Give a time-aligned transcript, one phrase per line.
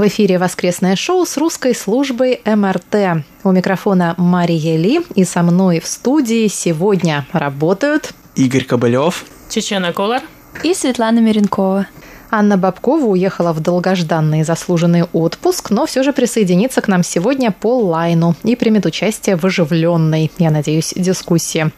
[0.00, 3.22] В эфире воскресное шоу с русской службой МРТ.
[3.44, 10.22] У микрофона Мария Ли и со мной в студии сегодня работают Игорь Кобылев, Чечена Колор
[10.62, 11.86] и Светлана Миренкова.
[12.30, 17.78] Анна Бабкова уехала в долгожданный заслуженный отпуск, но все же присоединится к нам сегодня по
[17.78, 21.70] лайну и примет участие в оживленной, я надеюсь, дискуссии.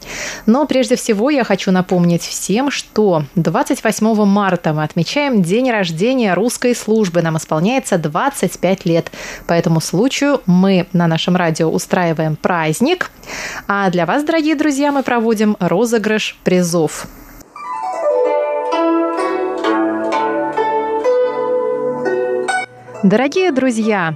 [0.45, 6.75] Но прежде всего я хочу напомнить всем, что 28 марта мы отмечаем день рождения русской
[6.75, 7.21] службы.
[7.21, 9.11] Нам исполняется 25 лет.
[9.47, 13.09] По этому случаю мы на нашем радио устраиваем праздник.
[13.67, 17.07] А для вас, дорогие друзья, мы проводим розыгрыш призов.
[23.03, 24.15] Дорогие друзья,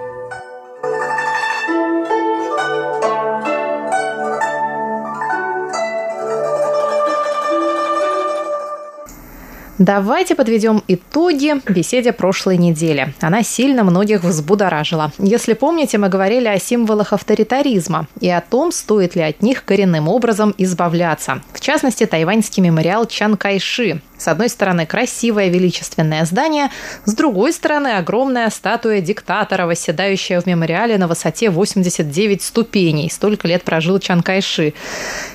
[9.81, 13.15] Давайте подведем итоги беседе прошлой недели.
[13.19, 15.11] Она сильно многих взбудоражила.
[15.17, 20.07] Если помните, мы говорили о символах авторитаризма и о том, стоит ли от них коренным
[20.07, 21.41] образом избавляться.
[21.51, 26.69] В частности, тайваньский мемориал Чан Кайши, с одной стороны, красивое величественное здание,
[27.05, 33.09] с другой стороны, огромная статуя диктатора, восседающая в мемориале на высоте 89 ступеней.
[33.09, 34.75] Столько лет прожил Чан Кайши.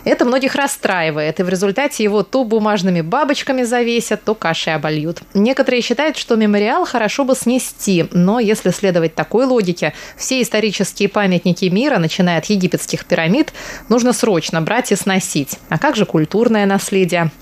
[0.04, 5.18] Это многих расстраивает, и в результате его то бумажными бабочками завесят, то кашей обольют.
[5.34, 11.64] Некоторые считают, что мемориал хорошо бы снести, но если следовать такой логике, все исторические памятники
[11.64, 13.52] мира, начиная от египетских пирамид,
[13.88, 15.58] нужно срочно брать и сносить.
[15.70, 17.32] А как же культурное наследие?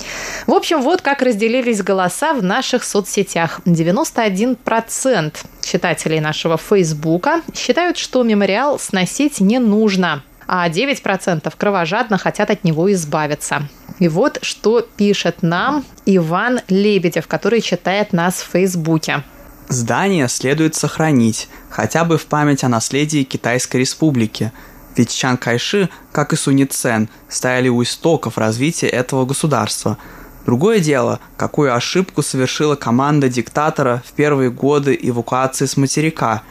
[0.47, 3.61] В общем, вот как разделились голоса в наших соцсетях.
[3.65, 12.65] 91% читателей нашего Фейсбука считают, что мемориал сносить не нужно а 9% кровожадно хотят от
[12.65, 13.67] него избавиться.
[13.99, 19.23] И вот что пишет нам Иван Лебедев, который читает нас в Фейсбуке.
[19.71, 24.53] Здание следует сохранить, хотя бы в память о наследии Китайской Республики.
[24.97, 29.97] Ведь Чан Кайши, как и Сунь Цен, стояли у истоков развития этого государства–
[30.47, 36.43] Другое дело, какую ошибку совершила команда диктатора в первые годы эвакуации с материка.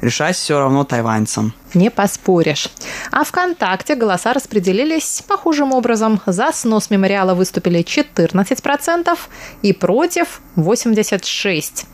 [0.00, 1.54] Решать все равно тайваньцам.
[1.74, 2.68] Не поспоришь.
[3.12, 6.20] А ВКонтакте голоса распределились похожим образом.
[6.26, 9.16] За снос мемориала выступили 14%
[9.62, 11.84] и против 86%.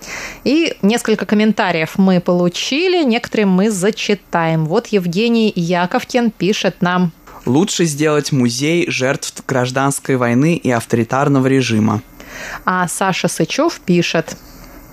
[0.44, 4.64] И несколько комментариев мы получили, некоторые мы зачитаем.
[4.64, 7.12] Вот Евгений Яковкин пишет нам
[7.48, 12.02] Лучше сделать музей жертв гражданской войны и авторитарного режима.
[12.66, 14.36] А Саша Сычев пишет.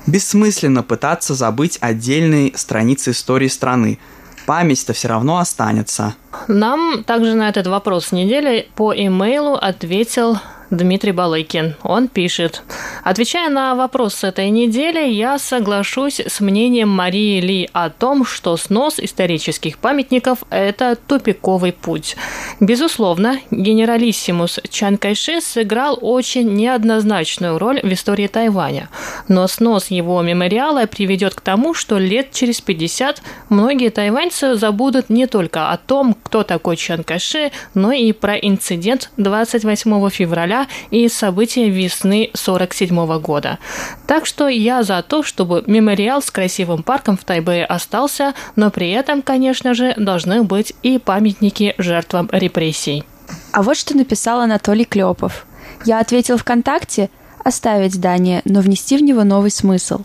[0.07, 3.99] Бессмысленно пытаться забыть отдельные страницы истории страны.
[4.45, 6.15] Память-то все равно останется.
[6.47, 10.37] Нам также на этот вопрос недели по имейлу ответил
[10.71, 11.75] Дмитрий Балыкин.
[11.83, 12.63] Он пишет.
[13.03, 18.99] Отвечая на вопрос этой недели, я соглашусь с мнением Марии Ли о том, что снос
[18.99, 22.15] исторических памятников– это тупиковый путь.
[22.59, 28.89] Безусловно, генералиссимус Чан Кайши сыграл очень неоднозначную роль в истории Тайваня.
[29.27, 35.27] Но снос его мемориала приведет к тому, что лет через 50 многие тайваньцы забудут не
[35.27, 40.54] только о том, кто такой Чан Кайши, но и про инцидент 28 февраля
[40.91, 43.59] и события весны 47 года.
[44.07, 48.91] Так что я за то, чтобы мемориал с красивым парком в Тайбэе остался, но при
[48.91, 53.03] этом, конечно же, должны быть и памятники жертвам репрессий.
[53.51, 55.45] А вот что написал Анатолий Клепов.
[55.85, 57.09] Я ответил ВКонтакте
[57.43, 60.01] оставить здание, но внести в него новый смысл.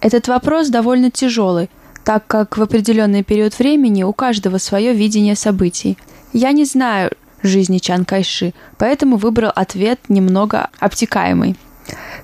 [0.00, 1.70] Этот вопрос довольно тяжелый,
[2.04, 5.98] так как в определенный период времени у каждого свое видение событий.
[6.32, 7.10] Я не знаю
[7.42, 11.56] жизни Чан Кайши, поэтому выбрал ответ немного обтекаемый.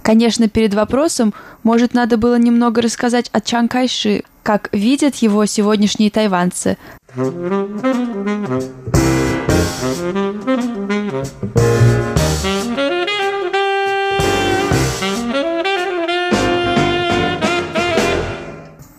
[0.02, 1.32] Конечно, перед вопросом,
[1.62, 6.76] может, надо было немного рассказать о Чан Кайши, как видят его сегодняшние тайванцы.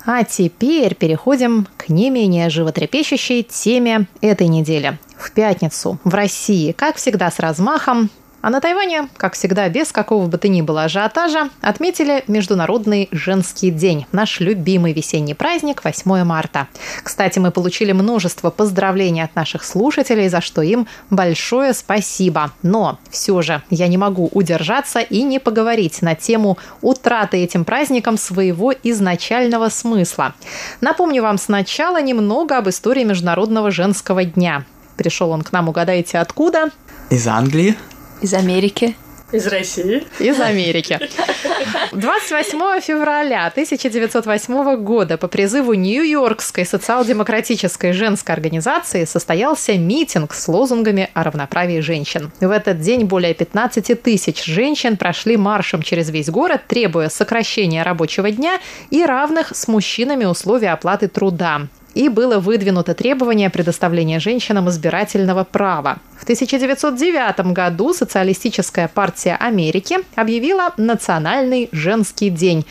[0.05, 4.99] А теперь переходим к не менее животрепещущей теме этой недели.
[5.17, 8.09] В пятницу в России, как всегда с размахом,
[8.45, 13.71] а на Тайване, как всегда, без какого бы то ни было ажиотажа, отметили Международный женский
[13.71, 16.67] день, наш любимый весенний праздник 8 марта.
[17.01, 22.51] Кстати, мы получили множество поздравлений от наших слушателей, за что им большое спасибо.
[22.61, 28.15] Но все же я не могу удержаться и не поговорить на тему утраты этим праздником
[28.15, 30.35] своего изначального смысла.
[30.81, 34.65] Напомню вам сначала немного об истории Международного женского дня.
[34.97, 36.69] Пришел он к нам, угадайте, откуда?
[37.09, 37.75] Из Англии.
[38.25, 38.95] Из Америки.
[39.31, 40.03] Из России.
[40.17, 40.99] Из Америки.
[41.91, 51.21] 28 февраля 1908 года по призыву Нью-Йоркской социал-демократической женской организации состоялся митинг с лозунгами о
[51.21, 52.31] равноправии женщин.
[52.39, 58.31] В этот день более 15 тысяч женщин прошли маршем через весь город, требуя сокращения рабочего
[58.31, 65.45] дня и равных с мужчинами условий оплаты труда и было выдвинуто требование предоставления женщинам избирательного
[65.45, 65.97] права.
[66.19, 72.65] В 1909 году Социалистическая партия Америки объявила Национальный женский день.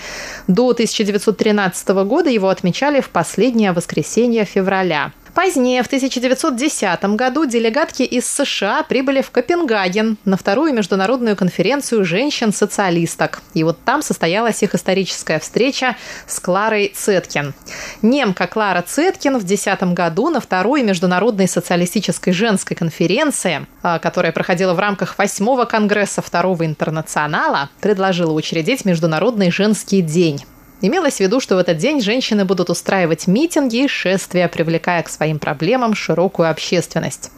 [0.46, 5.12] До 1913 года его отмечали в последнее воскресенье февраля.
[5.34, 13.42] Позднее, в 1910 году, делегатки из США прибыли в Копенгаген на вторую международную конференцию женщин-социалисток.
[13.52, 15.96] И вот там состоялась их историческая встреча
[16.28, 17.52] с Кларой Цеткин.
[18.00, 24.72] Немка Клара Цеткин в 2010 году на второй международной социалистической женской конференции, а, которая проходила
[24.72, 30.44] в рамках восьмого конгресса Второго интернационала, предложила учредить Международный женский день.
[30.80, 35.08] Имелось в виду, что в этот день женщины будут устраивать митинги и шествия, привлекая к
[35.08, 37.30] своим проблемам широкую общественность.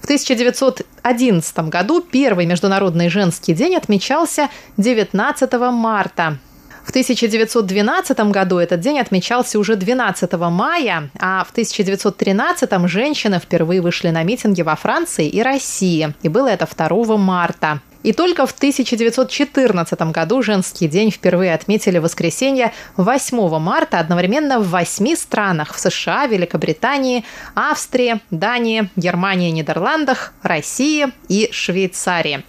[0.00, 6.38] В 1911 году первый Международный женский день отмечался 19 марта.
[6.84, 14.08] В 1912 году этот день отмечался уже 12 мая, а в 1913 женщины впервые вышли
[14.08, 17.80] на митинги во Франции и России, и было это 2 марта.
[18.02, 25.14] И только в 1914 году женский день впервые отметили воскресенье 8 марта одновременно в восьми
[25.14, 27.24] странах– в США, Великобритании,
[27.54, 32.44] Австрии, Дании, Германии, Нидерландах, России и Швейцарии.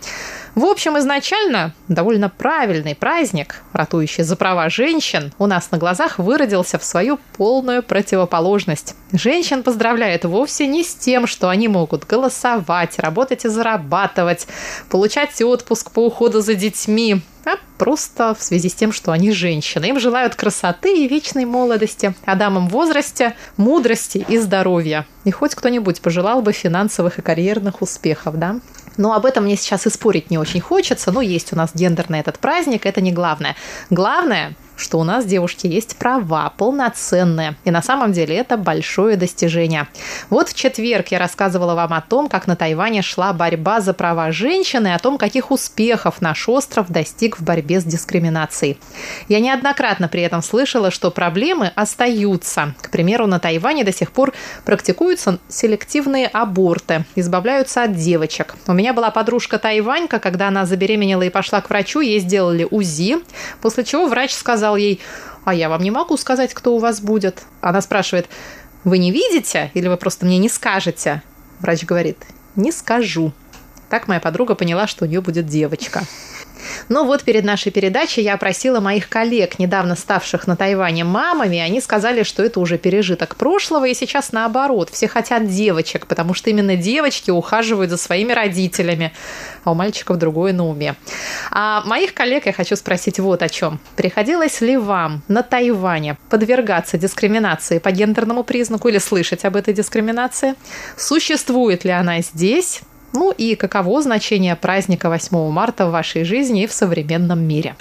[0.53, 6.77] В общем, изначально довольно правильный праздник, ратующий за права женщин, у нас на глазах выродился
[6.77, 8.95] в свою полную противоположность.
[9.13, 14.47] Женщин поздравляют вовсе не с тем, что они могут голосовать, работать и зарабатывать,
[14.89, 19.85] получать отпуск по уходу за детьми, а просто в связи с тем, что они женщины.
[19.85, 25.07] Им желают красоты и вечной молодости, а дамам возрасте– мудрости и здоровья.
[25.23, 28.57] И хоть кто-нибудь пожелал бы финансовых и карьерных успехов, да?
[28.97, 31.11] Но об этом мне сейчас и спорить не очень хочется.
[31.11, 33.55] Но есть у нас гендерный этот праздник, это не главное.
[33.89, 37.55] Главное, что у нас, девушки, есть права полноценные.
[37.63, 39.87] И на самом деле это большое достижение.
[40.29, 44.31] Вот в четверг я рассказывала вам о том, как на Тайване шла борьба за права
[44.31, 48.79] женщин и о том, каких успехов наш остров достиг в борьбе с дискриминацией.
[49.27, 52.73] Я неоднократно при этом слышала, что проблемы остаются.
[52.81, 54.33] К примеру, на Тайване до сих пор
[54.65, 58.55] практикуются селективные аборты, избавляются от девочек.
[58.67, 63.17] У меня была подружка Тайванька, когда она забеременела и пошла к врачу, ей сделали УЗИ,
[63.61, 65.01] после чего врач сказал, сказал ей,
[65.43, 67.43] а я вам не могу сказать, кто у вас будет.
[67.61, 68.27] Она спрашивает,
[68.83, 71.21] вы не видите или вы просто мне не скажете?
[71.59, 72.17] Врач говорит,
[72.55, 73.33] не скажу.
[73.89, 76.03] Так моя подруга поняла, что у нее будет девочка.
[76.89, 81.59] Но вот перед нашей передачей я опросила моих коллег, недавно ставших на Тайване мамами.
[81.59, 84.89] Они сказали, что это уже пережиток прошлого, и сейчас наоборот.
[84.89, 89.13] Все хотят девочек, потому что именно девочки ухаживают за своими родителями,
[89.63, 90.95] а у мальчиков другое на уме.
[91.51, 93.79] А моих коллег я хочу спросить вот о чем.
[93.95, 100.55] Приходилось ли вам на Тайване подвергаться дискриминации по гендерному признаку или слышать об этой дискриминации?
[100.97, 102.81] Существует ли она здесь?
[103.13, 107.75] Ну и каково значение праздника 8 марта в вашей жизни и в современном мире?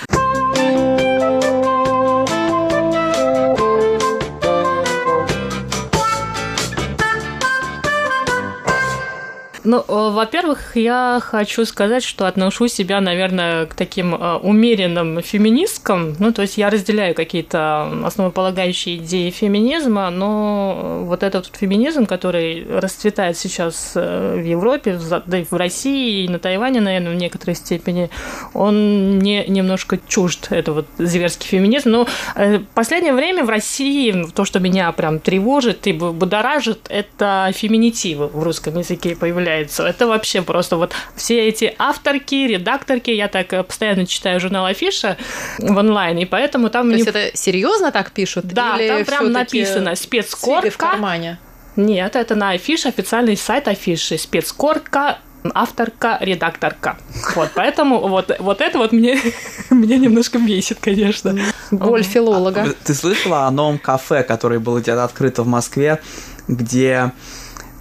[9.62, 16.16] Ну, э, во-первых, я хочу сказать, что отношу себя, наверное, к таким э, умеренным феминисткам.
[16.18, 23.36] Ну, то есть я разделяю какие-то основополагающие идеи феминизма, но вот этот феминизм, который расцветает
[23.36, 28.08] сейчас э, в Европе, да и в России, и на Тайване, наверное, в некоторой степени,
[28.54, 31.90] он мне немножко чужд, это вот зверский феминизм.
[31.90, 38.28] Но в последнее время в России то, что меня прям тревожит и будоражит, это феминитивы
[38.28, 39.86] в русском языке появляются появляется.
[39.86, 45.16] Это вообще просто вот все эти авторки, редакторки, я так э, постоянно читаю журнал Афиша
[45.58, 46.88] в онлайн, и поэтому там...
[46.88, 47.02] То не...
[47.02, 48.46] есть это серьезно так пишут?
[48.46, 50.70] Да, Или там прям написано спецкорка.
[50.70, 51.38] в кармане?
[51.76, 54.18] Нет, это на Афише, официальный сайт Афиши.
[54.18, 55.18] Спецкорка
[55.54, 56.98] авторка, редакторка.
[57.34, 59.18] Вот, поэтому вот, вот это вот мне,
[59.70, 61.34] мне немножко бесит, конечно.
[61.70, 62.62] Боль филолога.
[62.62, 66.00] А, ты слышала о новом кафе, которое было где-то открыто в Москве,
[66.46, 67.12] где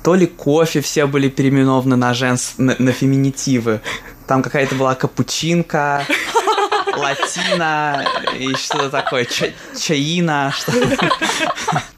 [0.03, 2.53] то ли кофе все были переименованы на, женс...
[2.57, 3.81] на, на феминитивы.
[4.27, 6.05] Там какая-то была капучинка,
[6.97, 8.05] латина
[8.37, 9.47] и что-то такое, ча
[9.79, 10.53] чаина.
[10.55, 10.71] Что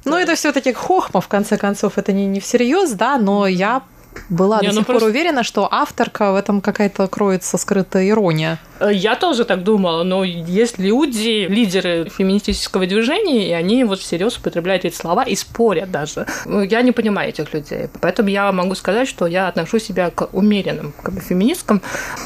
[0.06, 3.82] ну, это все-таки хохма, в конце концов, это не, не всерьез, да, но я
[4.30, 5.06] была не, до ну сих просто...
[5.06, 8.60] пор уверена, что авторка в этом какая-то кроется скрытая ирония.
[8.80, 14.38] Э, я тоже так думала, но есть люди, лидеры феминистического движения, и они вот всерьез
[14.38, 16.26] употребляют эти слова и спорят даже.
[16.46, 17.88] Ну, я не понимаю этих людей.
[18.02, 21.82] Поэтому я могу сказать, что я отношу себя к умеренным как бы, феминисткам.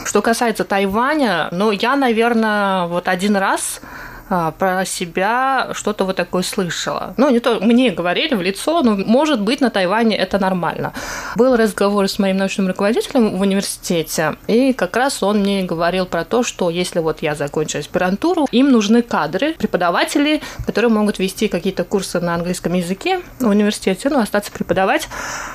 [0.06, 3.82] Что касается Тайваня, ну, я, наверное, вот один раз
[4.27, 7.13] про себя что-то вот такое слышала.
[7.17, 10.94] Ну, не то, мне говорили в лицо, но, может быть, на Тайване это нормально.
[11.36, 16.24] Был разговор с моим научным руководителем в университете, и как раз он мне говорил про
[16.24, 21.84] то, что если вот я закончу аспирантуру, им нужны кадры, преподаватели, которые могут вести какие-то
[21.84, 25.08] курсы на английском языке в университете, ну, остаться преподавать.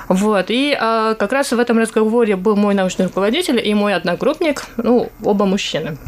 [0.08, 0.46] Вот.
[0.48, 5.10] И э, как раз в этом разговоре был мой научный руководитель и мой одногруппник, ну,
[5.22, 5.98] оба мужчины.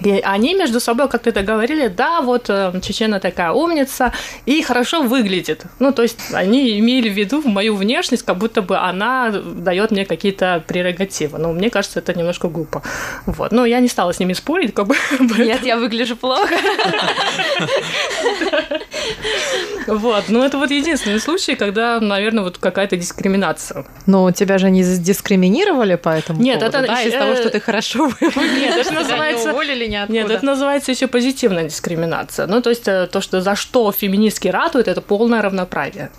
[0.00, 4.12] И они между собой как-то договорили, да, вот э, Чечена такая умница
[4.46, 5.64] и хорошо выглядит.
[5.78, 10.04] Ну, то есть они имели в виду мою внешность, как будто бы она дает мне
[10.04, 11.38] какие-то прерогативы.
[11.38, 12.82] Но мне кажется, это немножко глупо.
[13.26, 13.52] Вот.
[13.52, 14.96] Но я не стала с ними спорить, как бы.
[15.38, 16.54] Нет, я выгляжу плохо.
[19.86, 20.24] Вот.
[20.28, 23.84] Но это вот единственный случай, когда, наверное, вот какая-то дискриминация.
[24.06, 28.06] Но тебя же не дискриминировали по этому Нет, это да, из того, что ты хорошо
[28.06, 28.36] выглядишь.
[28.60, 29.52] Нет, это называется...
[29.84, 30.18] или ниоткуда.
[30.18, 32.46] Нет, это называется еще позитивная дискриминация.
[32.46, 36.10] Ну, то есть э, то, что за что феминистки ратуют, это полное равноправие.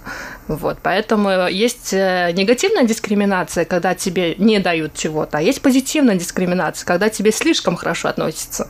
[0.48, 6.86] Вот, поэтому есть э, негативная дискриминация, когда тебе не дают чего-то, а есть позитивная дискриминация,
[6.86, 8.70] когда тебе слишком хорошо относятся.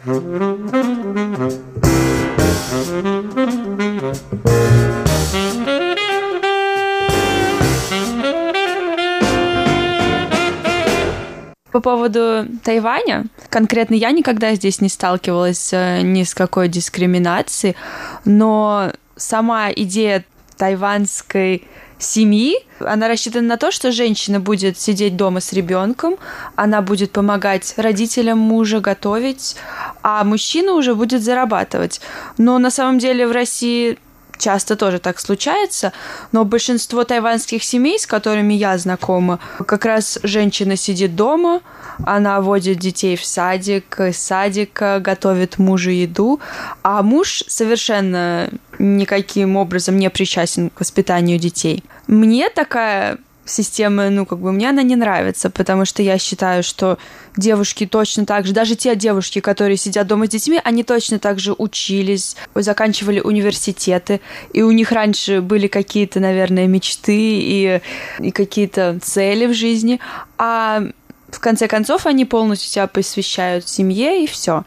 [11.72, 13.26] По поводу Тайваня,
[13.56, 17.78] конкретно я никогда здесь не сталкивалась э, ни с какой дискриминацией,
[18.26, 20.26] но сама идея
[20.58, 21.66] тайванской
[21.98, 26.18] семьи, она рассчитана на то, что женщина будет сидеть дома с ребенком,
[26.58, 29.56] она будет помогать родителям мужа готовить,
[30.04, 32.02] а мужчина уже будет зарабатывать.
[32.38, 33.98] Но на самом деле в России
[34.38, 35.94] часто тоже так случается,
[36.32, 41.62] но большинство тайваньских семей, с которыми я знакома, как раз женщина сидит дома,
[42.06, 46.40] она водит детей в садик, из садика готовит мужу еду,
[46.84, 48.50] а муж совершенно
[48.80, 51.84] никаким образом не причастен к воспитанию детей.
[52.08, 56.98] Мне такая система, ну, как бы мне она не нравится, потому что я считаю, что
[57.38, 61.40] девушки точно так же, даже те девушки, которые сидят дома с детьми, они точно так
[61.40, 64.22] же учились, заканчивали университеты,
[64.54, 67.82] и у них раньше были какие-то, наверное, мечты и,
[68.20, 70.00] и какие-то цели в жизни,
[70.38, 70.84] а
[71.30, 74.64] в конце концов они полностью себя посвящают семье и все.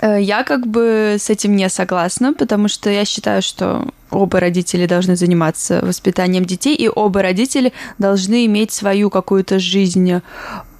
[0.00, 4.86] Э, я как бы с этим не согласна, потому что я считаю, что оба родители
[4.86, 10.20] должны заниматься воспитанием детей, и оба родители должны иметь свою какую-то жизнь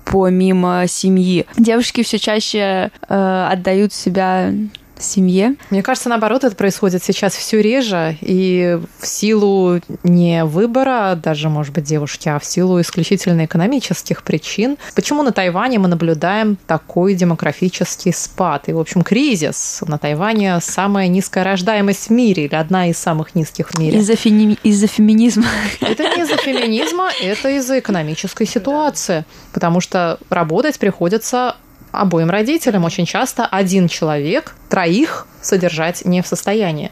[0.04, 1.46] помимо семьи.
[1.56, 4.52] Девушки все чаще э, отдают себя
[5.02, 5.54] семье.
[5.70, 11.72] Мне кажется, наоборот, это происходит сейчас все реже, и в силу не выбора даже, может
[11.74, 14.76] быть, девушки, а в силу исключительно экономических причин.
[14.94, 18.68] Почему на Тайване мы наблюдаем такой демографический спад?
[18.68, 19.82] И, в общем, кризис.
[19.86, 23.98] На Тайване самая низкая рождаемость в мире, или одна из самых низких в мире.
[23.98, 24.58] Из-за, феми...
[24.62, 25.46] из феминизма.
[25.80, 29.24] Это не из-за феминизма, это из-за экономической ситуации.
[29.52, 31.56] Потому что работать приходится
[31.92, 32.84] обоим родителям.
[32.84, 36.90] Очень часто один человек троих содержать не в состоянии.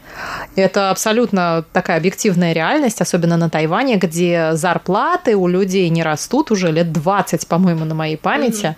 [0.55, 6.71] Это абсолютно такая объективная реальность, особенно на Тайване, где зарплаты у людей не растут уже
[6.71, 8.75] лет 20, по-моему, на моей памяти.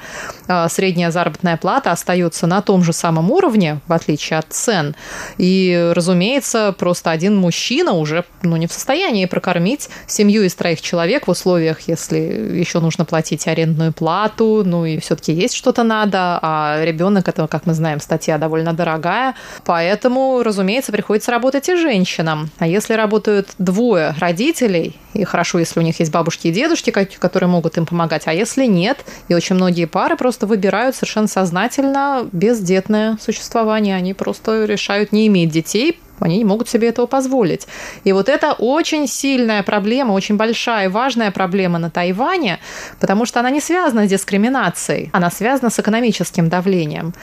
[0.47, 0.69] Mm-hmm.
[0.69, 4.95] Средняя заработная плата остается на том же самом уровне, в отличие от цен.
[5.37, 11.27] И, разумеется, просто один мужчина уже ну, не в состоянии прокормить семью из троих человек
[11.27, 16.83] в условиях, если еще нужно платить арендную плату, ну и все-таки есть что-то надо, а
[16.83, 19.35] ребенок, это, как мы знаем, статья довольно дорогая,
[19.65, 22.49] Поэтому, разумеется, приходится работать и женщинам.
[22.57, 27.49] А если работают двое родителей, и хорошо, если у них есть бабушки и дедушки, которые
[27.49, 28.97] могут им помогать, а если нет,
[29.27, 35.49] и очень многие пары просто выбирают совершенно сознательно бездетное существование, они просто решают не иметь
[35.49, 37.67] детей, они не могут себе этого позволить.
[38.03, 42.59] И вот это очень сильная проблема, очень большая и важная проблема на Тайване,
[42.99, 47.13] потому что она не связана с дискриминацией, она связана с экономическим давлением.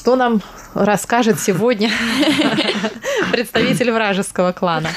[0.00, 0.40] Что нам
[0.72, 1.90] расскажет сегодня
[3.32, 4.88] представитель вражеского клана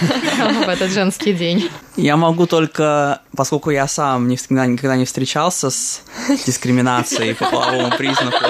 [0.66, 1.70] в этот женский день?
[1.98, 6.04] Я могу только, поскольку я сам никогда, никогда не встречался с
[6.46, 8.46] дискриминацией по половому признаку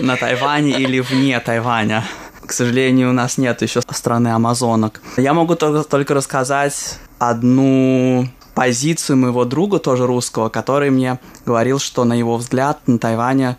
[0.00, 2.02] на Тайване или вне Тайваня,
[2.46, 5.02] к сожалению, у нас нет еще страны амазонок.
[5.18, 12.04] Я могу только, только рассказать одну позицию моего друга, тоже русского, который мне говорил, что
[12.04, 13.58] на его взгляд на Тайване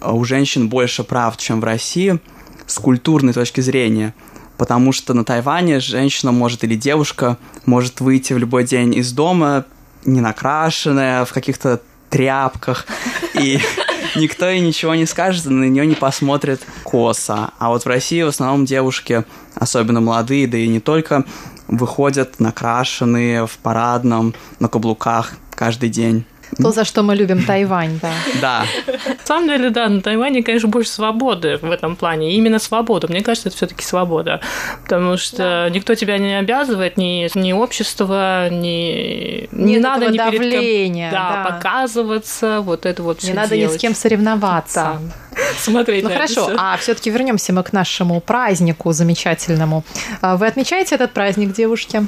[0.00, 2.18] у женщин больше прав, чем в России,
[2.66, 4.14] с культурной точки зрения.
[4.56, 9.64] Потому что на Тайване женщина может или девушка может выйти в любой день из дома,
[10.04, 12.86] не накрашенная, в каких-то тряпках.
[13.34, 13.60] И
[14.16, 17.50] никто ей ничего не скажет, на нее не посмотрит косо.
[17.58, 21.24] А вот в России в основном девушки, особенно молодые, да и не только,
[21.68, 26.24] выходят накрашенные в парадном, на каблуках каждый день.
[26.56, 28.12] То, за что мы любим Тайвань, да.
[28.40, 28.64] Да.
[28.86, 32.32] На самом деле, да, на Тайване, конечно, больше свободы в этом плане.
[32.32, 33.08] И именно свобода.
[33.08, 34.40] Мне кажется, это все-таки свобода.
[34.82, 35.70] Потому что да.
[35.70, 39.48] никто тебя не обязывает, ни, ни общество, ни...
[39.52, 41.10] Не Нет надо ни давления.
[41.10, 43.74] Перед кем, да, да, показываться, вот это вот Не надо делать.
[43.74, 44.98] ни с кем соревноваться.
[45.34, 45.42] Да.
[45.58, 46.56] Смотреть Ну хорошо, все.
[46.58, 49.84] а все-таки вернемся мы к нашему празднику замечательному.
[50.20, 52.06] А вы отмечаете этот праздник, девушки?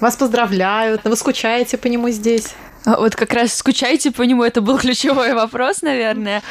[0.00, 2.54] Вас поздравляют, вы скучаете по нему здесь?
[2.86, 6.42] Вот как раз скучаете по нему, это был ключевой вопрос, наверное,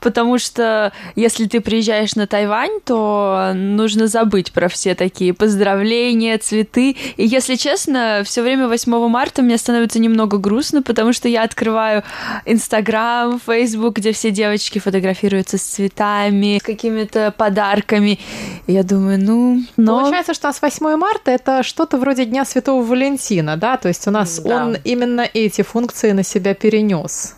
[0.00, 6.96] потому что если ты приезжаешь на Тайвань, то нужно забыть про все такие поздравления, цветы.
[7.16, 12.02] И если честно, все время 8 марта мне становится немного грустно, потому что я открываю
[12.44, 18.18] Инстаграм, Фейсбук, где все девочки фотографируются с цветами, с какими-то подарками.
[18.66, 20.00] И я думаю, ну, но...
[20.00, 23.76] Получается, что у нас 8 марта это что-то вроде Дня Святого Валентина, да?
[23.76, 24.64] То есть у нас да.
[24.64, 27.34] он именно эти функции функции на себя перенес.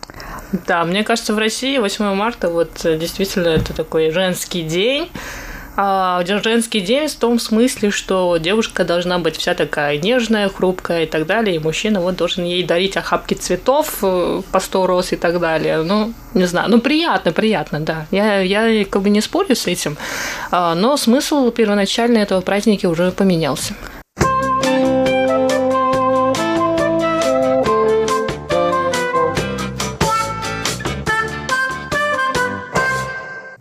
[0.67, 5.09] Да, мне кажется, в России 8 марта вот э, действительно это такой женский день.
[5.75, 11.05] А женский день в том смысле, что девушка должна быть вся такая нежная, хрупкая и
[11.05, 15.17] так далее, и мужчина вот должен ей дарить охапки цветов э, по сто роз и
[15.17, 15.83] так далее.
[15.83, 18.05] Ну, не знаю, ну приятно, приятно, да.
[18.11, 19.97] Я, я как бы не спорю с этим,
[20.51, 23.73] а, но смысл первоначально этого праздника уже поменялся.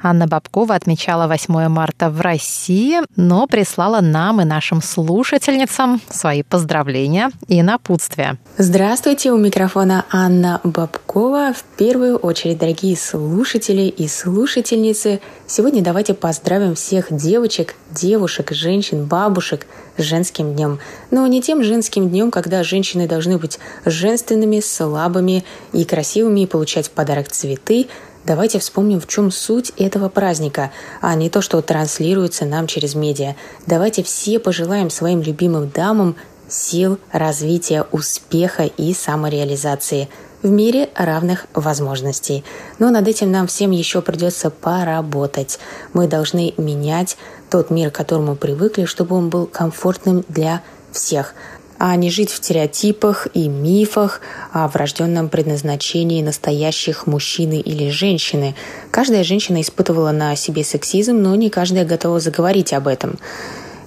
[0.07, 7.31] Анна Бабкова отмечала 8 марта в России, но прислала нам и нашим слушательницам свои поздравления
[7.49, 8.39] и напутствия.
[8.57, 11.53] Здравствуйте, у микрофона Анна Бабкова.
[11.53, 19.67] В первую очередь, дорогие слушатели и слушательницы, сегодня давайте поздравим всех девочек, девушек, женщин, бабушек
[19.97, 20.79] с женским днем.
[21.11, 26.87] Но не тем женским днем, когда женщины должны быть женственными, слабыми и красивыми и получать
[26.87, 27.89] в подарок цветы,
[28.27, 33.37] Давайте вспомним, в чем суть этого праздника, а не то, что транслируется нам через медиа.
[33.67, 36.17] Давайте все пожелаем своим любимым дамам
[36.49, 40.09] сил, развития, успеха и самореализации.
[40.43, 42.45] в мире равных возможностей.
[42.79, 45.59] Но над этим нам всем еще придется поработать.
[45.93, 47.17] Мы должны менять
[47.51, 50.63] тот мир, к которому привыкли, чтобы он был комфортным для
[50.93, 51.35] всех
[51.79, 54.21] а не жить в стереотипах и мифах
[54.53, 58.55] о врожденном предназначении настоящих мужчины или женщины.
[58.91, 63.19] Каждая женщина испытывала на себе сексизм, но не каждая готова заговорить об этом.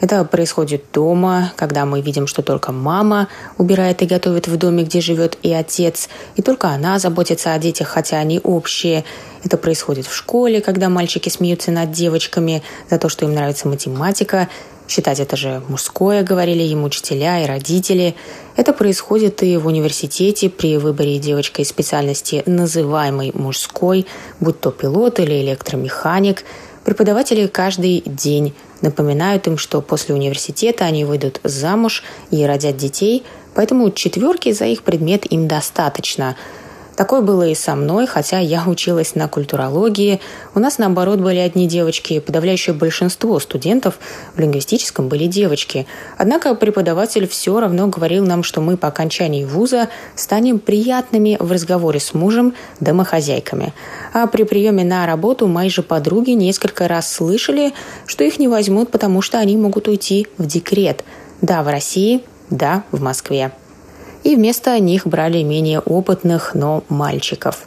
[0.01, 5.01] Это происходит дома, когда мы видим, что только мама убирает и готовит в доме, где
[5.01, 9.03] живет и отец, и только она заботится о детях, хотя они общие.
[9.43, 14.47] Это происходит в школе, когда мальчики смеются над девочками за то, что им нравится математика.
[14.87, 18.15] Считать это же мужское, говорили им учителя и родители.
[18.55, 24.07] Это происходит и в университете при выборе девочкой специальности, называемой мужской,
[24.39, 26.43] будь то пилот или электромеханик.
[26.83, 33.91] Преподаватели каждый день Напоминают им, что после университета они выйдут замуж и родят детей, поэтому
[33.91, 36.35] четверки за их предмет им достаточно–
[36.99, 40.19] Такое было и со мной, хотя я училась на культурологии.
[40.53, 42.19] У нас, наоборот, были одни девочки.
[42.19, 43.99] Подавляющее большинство студентов
[44.35, 45.87] в лингвистическом были девочки.
[46.17, 52.01] Однако преподаватель все равно говорил нам, что мы по окончании вуза станем приятными в разговоре
[52.01, 53.73] с мужем домохозяйками.
[54.11, 57.71] А при приеме на работу мои же подруги несколько раз слышали,
[58.07, 61.05] что их не возьмут, потому что они могут уйти в декрет.
[61.41, 63.53] Да, в России, да, в Москве
[64.23, 67.65] и вместо них брали менее опытных, но мальчиков.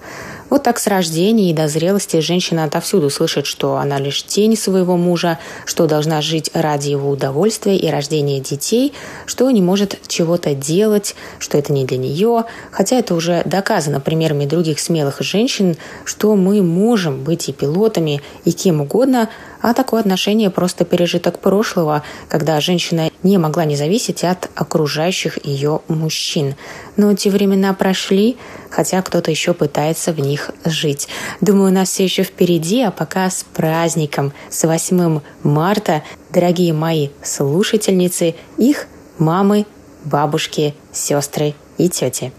[0.53, 4.99] Вот так с рождения и до зрелости женщина отовсюду слышит, что она лишь тень своего
[4.99, 8.93] мужа, что должна жить ради его удовольствия и рождения детей,
[9.25, 12.45] что не может чего-то делать, что это не для нее.
[12.71, 18.53] Хотя это уже доказано примерами других смелых женщин, что мы можем быть и пилотами, и
[18.53, 19.31] кем угодно,
[19.63, 25.81] а такое отношение просто пережиток прошлого, когда женщина не могла не зависеть от окружающих ее
[25.89, 26.57] мужчин.
[26.97, 28.37] Но те времена прошли,
[28.71, 31.09] хотя кто-то еще пытается в них жить.
[31.41, 37.09] Думаю, у нас все еще впереди, а пока с праздником, с 8 марта, дорогие мои
[37.23, 38.87] слушательницы, их
[39.19, 39.67] мамы,
[40.05, 42.33] бабушки, сестры и тети.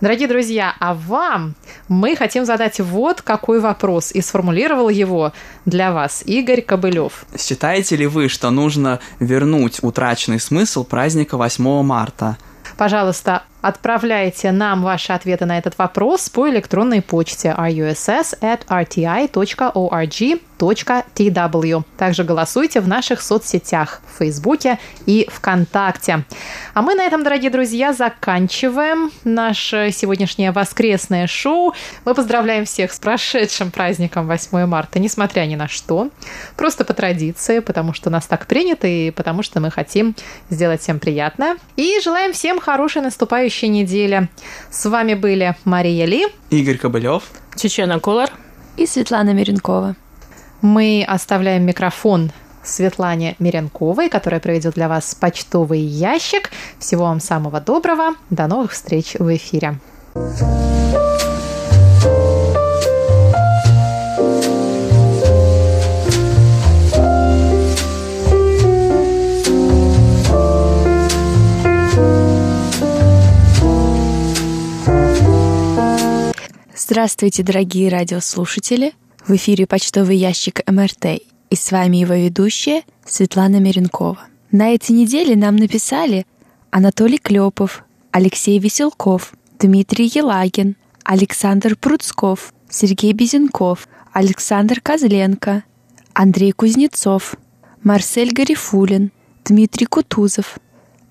[0.00, 1.54] Дорогие друзья, а вам
[1.88, 5.34] мы хотим задать вот какой вопрос, и сформулировал его
[5.66, 7.26] для вас Игорь Кобылев.
[7.38, 12.38] Считаете ли вы, что нужно вернуть утраченный смысл праздника 8 марта?
[12.78, 18.20] Пожалуйста, отправляйте нам ваши ответы на этот вопрос по электронной почте russ@rti.org
[20.60, 21.82] tw.
[21.96, 26.24] Также голосуйте в наших соцсетях в Фейсбуке и ВКонтакте.
[26.74, 31.72] А мы на этом, дорогие друзья, заканчиваем наше сегодняшнее воскресное шоу.
[32.04, 36.10] Мы поздравляем всех с прошедшим праздником 8 марта, несмотря ни на что.
[36.56, 40.14] Просто по традиции, потому что у нас так принято и потому что мы хотим
[40.50, 41.56] сделать всем приятно.
[41.76, 44.28] И желаем всем хорошей наступающей недели.
[44.70, 47.24] С вами были Мария Ли, Игорь Кобылев,
[47.56, 48.30] Чечена Кулар
[48.76, 49.96] и Светлана Миренкова.
[50.62, 52.32] Мы оставляем микрофон
[52.62, 56.50] Светлане Миренковой, которая проведет для вас почтовый ящик.
[56.78, 58.14] Всего вам самого доброго.
[58.28, 59.78] До новых встреч в эфире.
[76.82, 78.94] Здравствуйте, дорогие радиослушатели!
[79.26, 81.20] В эфире почтовый ящик МРТ.
[81.50, 84.18] И с вами его ведущая Светлана Меренкова.
[84.50, 86.24] На этой неделе нам написали
[86.70, 95.64] Анатолий Клепов, Алексей Веселков, Дмитрий Елагин, Александр Пруцков, Сергей Безенков, Александр Козленко,
[96.14, 97.34] Андрей Кузнецов,
[97.82, 99.12] Марсель Гарифулин,
[99.44, 100.58] Дмитрий Кутузов,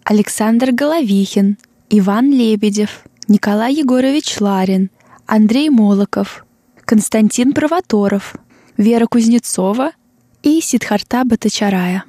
[0.04, 1.60] Александр Головихин,
[1.92, 4.90] Иван Лебедев, Николай Егорович Ларин,
[5.32, 6.44] Андрей Молоков,
[6.86, 8.34] Константин Провоторов,
[8.78, 9.92] Вера Кузнецова
[10.42, 12.04] и Сидхарта Батачарая.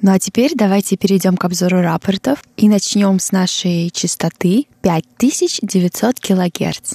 [0.00, 6.94] Ну а теперь давайте перейдем к обзору рапортов и начнем с нашей частоты 5900 килогерц.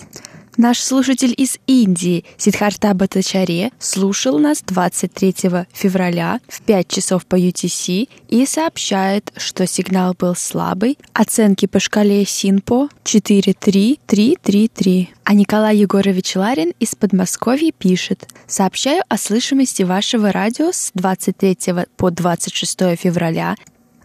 [0.62, 5.34] Наш слушатель из Индии Сидхарта Батачаре слушал нас 23
[5.74, 12.28] февраля в 5 часов по UTC и сообщает, что сигнал был слабый, оценки по шкале
[12.28, 15.10] СИНПО 43333.
[15.24, 18.28] А Николай Егорович Ларин из Подмосковья пишет.
[18.46, 23.56] «Сообщаю о слышимости вашего радио с 23 по 26 февраля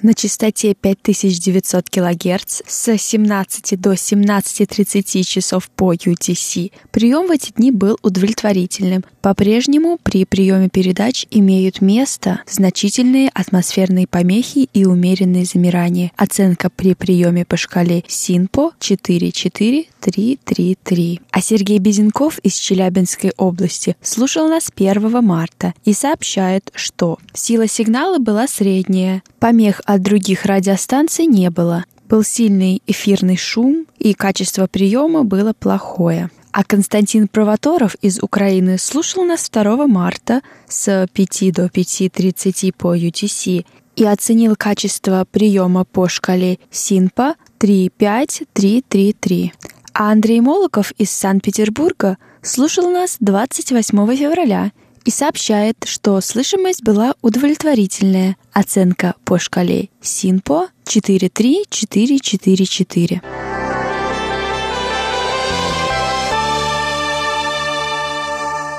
[0.02, 6.72] на частоте 5900 кГц с 17 до 17.30 часов по UTC.
[6.90, 9.04] Прием в эти дни был удовлетворительным.
[9.22, 16.12] По-прежнему при приеме передач имеют место значительные атмосферные помехи и умеренные замирания.
[16.16, 21.20] Оценка при приеме по шкале СИНПО 44333.
[21.30, 28.18] А Сергей Безенков из Челябинской области слушал нас 1 марта и сообщает, что сила сигнала
[28.18, 31.84] была средняя, помех от других радиостанций не было.
[32.08, 36.30] Был сильный эфирный шум, и качество приема было плохое.
[36.52, 43.64] А Константин Провоторов из Украины слушал нас 2 марта с 5 до 5.30 по UTC
[43.96, 49.52] и оценил качество приема по шкале СИНПа 35333.
[49.94, 54.72] А Андрей Молоков из Санкт-Петербурга слушал нас 28 февраля
[55.06, 58.36] и сообщает, что слышимость была удовлетворительная.
[58.52, 63.22] Оценка по шкале СИНПО 43444.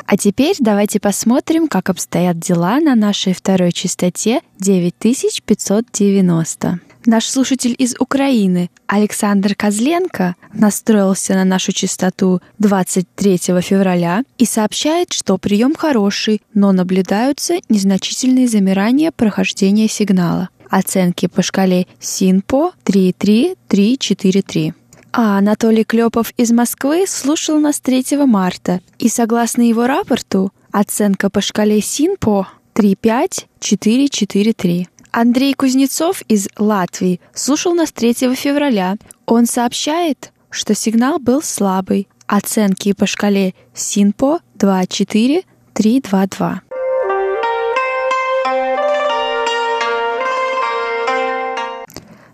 [0.10, 6.80] А теперь давайте посмотрим, как обстоят дела на нашей второй частоте 9590.
[7.06, 15.38] Наш слушатель из Украины Александр Козленко настроился на нашу частоту 23 февраля и сообщает, что
[15.38, 20.50] прием хороший, но наблюдаются незначительные замирания прохождения сигнала.
[20.70, 24.74] Оценки по шкале СИНПО 33343.
[25.14, 31.42] А Анатолий Клепов из Москвы слушал нас 3 марта, и согласно его рапорту, оценка по
[31.42, 34.88] шкале СИНПО 35443.
[35.12, 38.96] Андрей Кузнецов из Латвии слушал нас 3 февраля.
[39.26, 42.08] Он сообщает, что сигнал был слабый.
[42.28, 46.62] Оценки по шкале СИНПО 24322.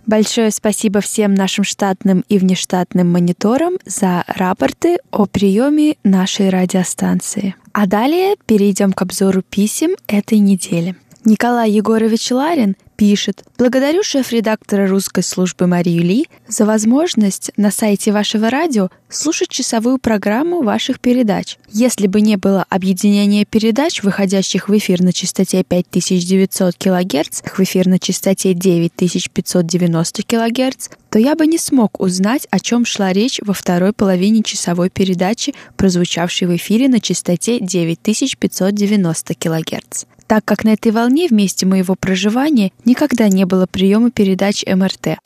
[0.05, 7.55] Большое спасибо всем нашим штатным и внештатным мониторам за рапорты о приеме нашей радиостанции.
[7.71, 10.95] А далее перейдем к обзору писем этой недели.
[11.25, 18.49] Николай Егорович Ларин пишет «Благодарю шеф-редактора русской службы Марию Ли за возможность на сайте вашего
[18.49, 21.57] радио слушать часовую программу ваших передач.
[21.69, 27.87] Если бы не было объединения передач, выходящих в эфир на частоте 5900 кГц, в эфир
[27.87, 33.53] на частоте 9590 кГц, то я бы не смог узнать, о чем шла речь во
[33.53, 40.91] второй половине часовой передачи, прозвучавшей в эфире на частоте 9590 кГц так как на этой
[40.91, 45.19] волне в месте моего проживания никогда не было приема передач МРТ.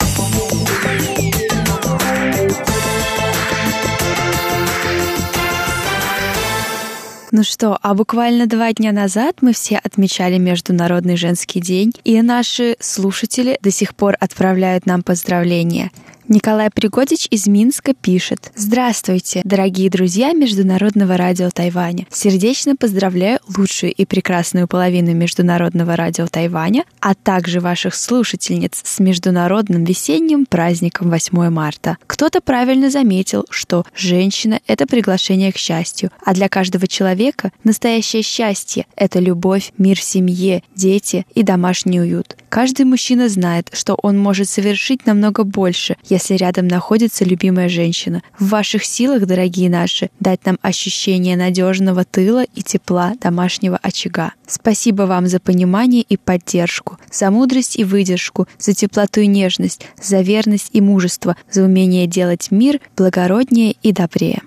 [7.30, 12.76] Ну что, а буквально два дня назад мы все отмечали Международный женский день, и наши
[12.80, 15.90] слушатели до сих пор отправляют нам поздравления.
[16.30, 18.52] Николай Пригодич из Минска пишет.
[18.54, 22.06] Здравствуйте, дорогие друзья Международного радио Тайваня.
[22.10, 29.84] Сердечно поздравляю лучшую и прекрасную половину Международного радио Тайваня, а также ваших слушательниц с Международным
[29.84, 31.96] весенним праздником 8 марта.
[32.06, 38.84] Кто-то правильно заметил, что женщина— это приглашение к счастью, а для каждого человека настоящее счастье—
[38.96, 42.36] это любовь, мир в семье, дети и домашний уют.
[42.50, 48.22] Каждый мужчина знает, что он может совершить намного больше, если рядом находится любимая женщина.
[48.38, 54.32] В ваших силах, дорогие наши, дать нам ощущение надежного тыла и тепла домашнего очага.
[54.46, 60.20] Спасибо вам за понимание и поддержку, за мудрость и выдержку, за теплоту и нежность, за
[60.20, 64.42] верность и мужество, за умение делать мир благороднее и добрее.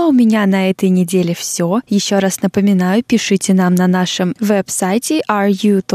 [0.08, 1.80] У меня на этой неделе все.
[1.88, 5.86] Еще раз напоминаю, пишите нам на нашем веб-сайте ru.rti.org.tw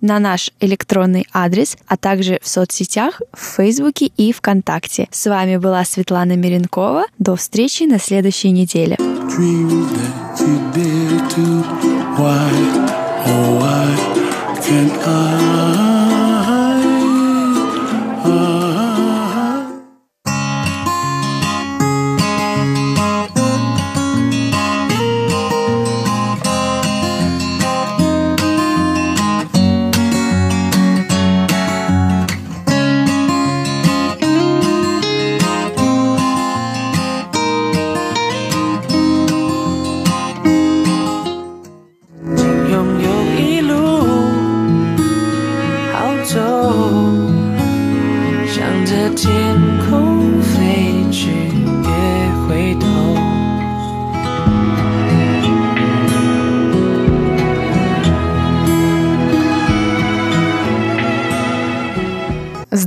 [0.00, 5.08] на наш электронный адрес, а также в соцсетях, в Фейсбуке и ВКонтакте.
[5.10, 7.04] С вами была Светлана Миренкова.
[7.18, 8.96] До встречи на следующей неделе.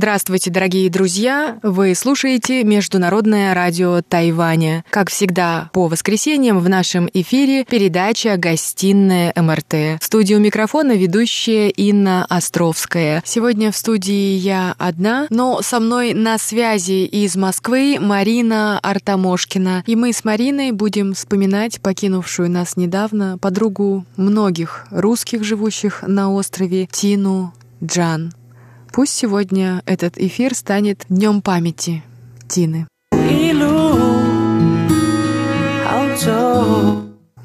[0.04, 1.58] Здравствуйте, дорогие друзья!
[1.62, 4.84] Вы слушаете Международное радио Тайваня.
[4.90, 9.98] Как всегда, по воскресеньям в нашем эфире передача «Гостиная МРТ».
[10.02, 13.22] В студию микрофона ведущая Инна Островская.
[13.24, 19.84] Сегодня в студии я одна, но со мной на связи из Москвы Марина Артамошкина.
[19.86, 26.90] И мы с Мариной будем вспоминать покинувшую нас недавно подругу многих русских, живущих на острове,
[26.92, 28.34] Тину Джан.
[28.94, 32.04] Пусть сегодня этот эфир станет днем памяти
[32.46, 32.86] Тины.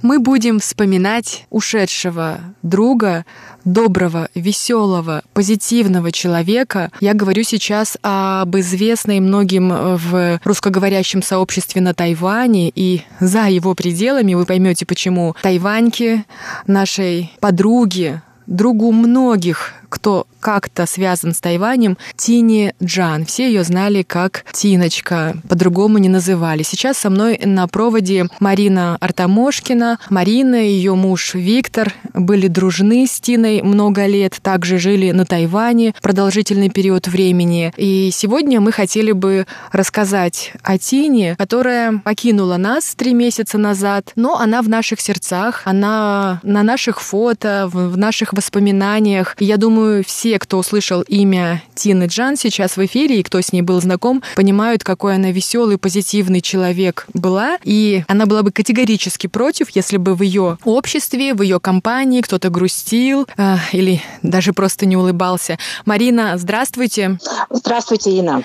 [0.04, 3.26] Мы будем вспоминать ушедшего друга,
[3.66, 6.92] доброго, веселого, позитивного человека.
[7.00, 14.36] Я говорю сейчас об известной многим в русскоговорящем сообществе на Тайване и за его пределами.
[14.36, 16.26] Вы поймете, почему Тайваньки,
[16.68, 23.26] нашей подруги, другу многих, кто как-то связан с Тайванем, Тини Джан.
[23.26, 26.64] Все ее знали как Тиночка, по-другому не называли.
[26.64, 30.00] Сейчас со мной на проводе Марина Артамошкина.
[30.10, 35.94] Марина и ее муж Виктор были дружны с Тиной много лет, также жили на Тайване
[36.02, 37.74] продолжительный период времени.
[37.76, 44.38] И сегодня мы хотели бы рассказать о Тине, которая покинула нас три месяца назад, но
[44.38, 49.36] она в наших сердцах, она на наших фото, в наших воспоминаниях.
[49.40, 53.42] И я думаю, все все, кто услышал имя Тины Джан сейчас в эфире и кто
[53.42, 57.58] с ней был знаком, понимают, какой она веселый, позитивный человек была.
[57.64, 62.50] И она была бы категорически против, если бы в ее обществе, в ее компании кто-то
[62.50, 65.58] грустил э, или даже просто не улыбался.
[65.86, 67.18] Марина, здравствуйте.
[67.50, 68.44] Здравствуйте, Инна.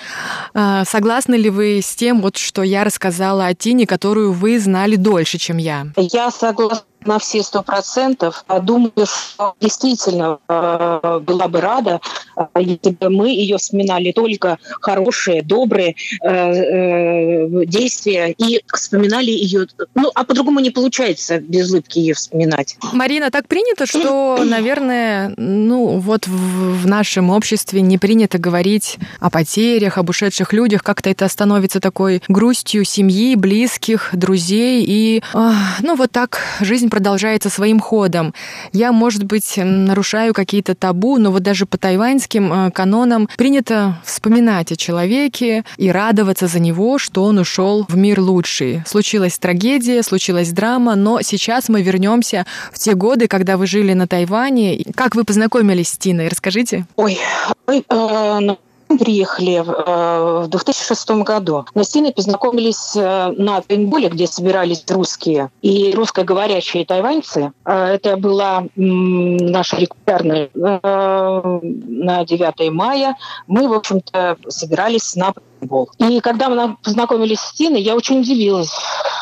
[0.54, 4.96] Э, согласны ли вы с тем, вот, что я рассказала о Тине, которую вы знали
[4.96, 5.88] дольше, чем я?
[5.96, 8.44] Я согласна на все сто процентов.
[8.46, 12.00] А думаю, что действительно э, была бы рада,
[12.36, 19.66] э, если бы мы ее вспоминали только хорошие, добрые э, действия и вспоминали ее.
[19.94, 22.76] Ну, а по-другому не получается без улыбки ее вспоминать.
[22.92, 29.30] Марина, так принято, что, наверное, ну вот в, в нашем обществе не принято говорить о
[29.30, 30.82] потерях, об ушедших людях.
[30.82, 34.84] Как-то это становится такой грустью семьи, близких, друзей.
[34.86, 38.32] И, ну, вот так жизнь продолжается своим ходом.
[38.72, 44.70] Я, может быть, нарушаю какие-то табу, но вот даже по тайваньским э, канонам принято вспоминать
[44.70, 48.84] о человеке и радоваться за него, что он ушел в мир лучший.
[48.86, 54.06] Случилась трагедия, случилась драма, но сейчас мы вернемся в те годы, когда вы жили на
[54.06, 54.84] Тайване.
[54.94, 56.28] Как вы познакомились с Тиной?
[56.28, 56.86] Расскажите.
[56.94, 57.18] Ой,
[57.66, 58.56] мы э,
[58.98, 61.66] приехали в 2006 э, году.
[61.74, 67.52] Мы с Тиной познакомились э, на пейнтболе, где собирались русские и русскоговорящие тайваньцы.
[67.64, 73.16] Э, это была наша регулярная на 9 мая.
[73.46, 75.32] Мы, в общем-то, собирались на
[75.64, 75.90] футбол.
[75.98, 78.70] И когда мы познакомились с Тиной, я очень удивилась,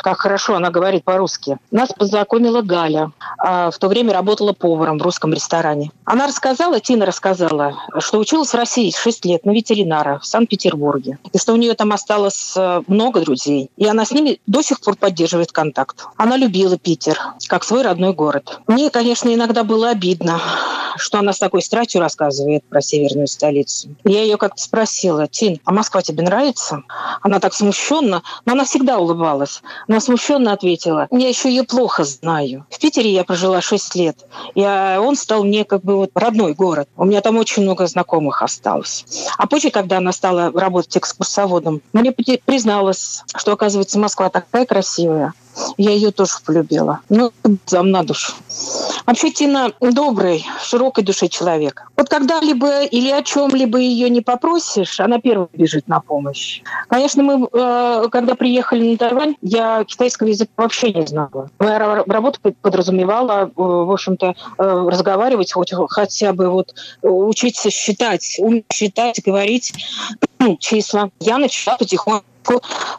[0.02, 1.58] как хорошо она говорит по-русски.
[1.70, 3.12] Нас познакомила Галя.
[3.38, 5.90] А в то время работала поваром в русском ресторане.
[6.04, 11.18] Она рассказала, Тина рассказала, что училась в России 6 лет на ветеринара в Санкт-Петербурге.
[11.32, 13.70] И что у нее там осталось э, много друзей.
[13.76, 16.06] И она с ними до сих пор поддерживает контакт.
[16.16, 18.60] Она любила Питер, как свой родной город.
[18.66, 20.40] Мне, конечно, иногда было обидно,
[20.96, 23.90] что она с такой страстью рассказывает про северную столицу.
[24.04, 26.82] Я ее как-то спросила, Тин, а Москва тебе нравится?
[27.20, 29.62] Она так смущенно, но она всегда улыбалась.
[29.88, 32.66] Она смущенно ответила, я еще ее плохо знаю.
[32.70, 34.18] В Питере я прожила 6 лет,
[34.54, 36.88] и а, он стал мне как бы вот родной город.
[36.96, 39.04] У меня там очень много знакомых осталось.
[39.38, 45.34] А позже, когда она стала работать экскурсоводом, мне призналась, что, оказывается, Москва такая красивая.
[45.76, 47.00] Я ее тоже полюбила.
[47.08, 47.32] Ну,
[47.66, 48.32] зам на душу.
[49.34, 51.84] Тина добрый, широкой души человек.
[51.96, 56.62] Вот когда-либо или о чем-либо ее не попросишь, она первая бежит на помощь.
[56.88, 61.50] Конечно, мы, э, когда приехали на Тайвань, я китайского языка вообще не знала.
[61.58, 68.66] Моя работа подразумевала, э, в общем-то, э, разговаривать, хоть, хотя бы вот учиться считать, уметь
[68.72, 69.72] считать, говорить
[70.58, 71.10] числа.
[71.20, 72.24] Я начала потихоньку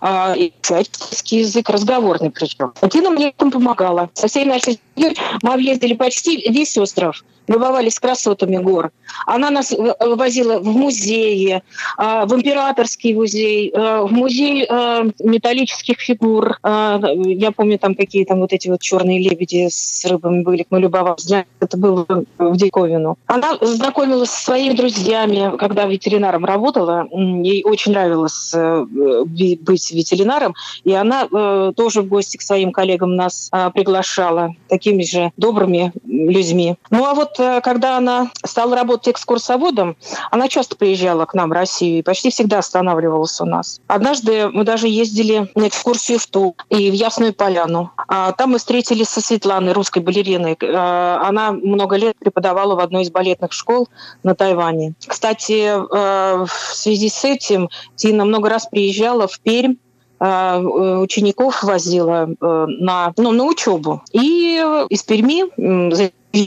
[0.01, 2.73] а, изучать китайский язык, разговорный причем.
[2.89, 4.09] Тина мне помогала.
[4.13, 8.91] Со всей нашей семьей мы объездили почти весь остров любовались красотами гор.
[9.25, 11.61] Она нас э, возила в музеи,
[11.97, 16.57] а, в императорский музей, э, в музей э, металлических фигур.
[16.63, 20.65] А, я помню, там какие там вот эти вот черные лебеди с рыбами были.
[20.69, 21.31] Мы любовались.
[21.59, 22.05] Это было
[22.37, 23.17] в диковину.
[23.27, 27.07] Она знакомилась со своими друзьями, когда ветеринаром работала.
[27.11, 30.55] Ей очень нравилось быть ветеринаром.
[30.83, 31.27] И она
[31.75, 36.75] тоже в гости к своим коллегам нас а, приглашала такими же добрыми людьми.
[36.89, 39.95] Ну а вот вот э, когда она стала работать экскурсоводом,
[40.31, 43.79] она часто приезжала к нам в Россию и почти всегда останавливалась у нас.
[43.87, 47.91] Однажды мы даже ездили на экскурсию в Ту и в Ясную Поляну.
[48.07, 50.57] А там мы встретились со Светланой, русской балериной.
[50.59, 53.89] Э, она много лет преподавала в одной из балетных школ
[54.23, 54.93] на Тайване.
[55.05, 59.75] Кстати, э, в связи с этим Тина много раз приезжала в Пермь
[60.19, 64.03] учеников возила на, ну, на учебу.
[64.13, 64.55] И
[64.87, 65.43] из Перми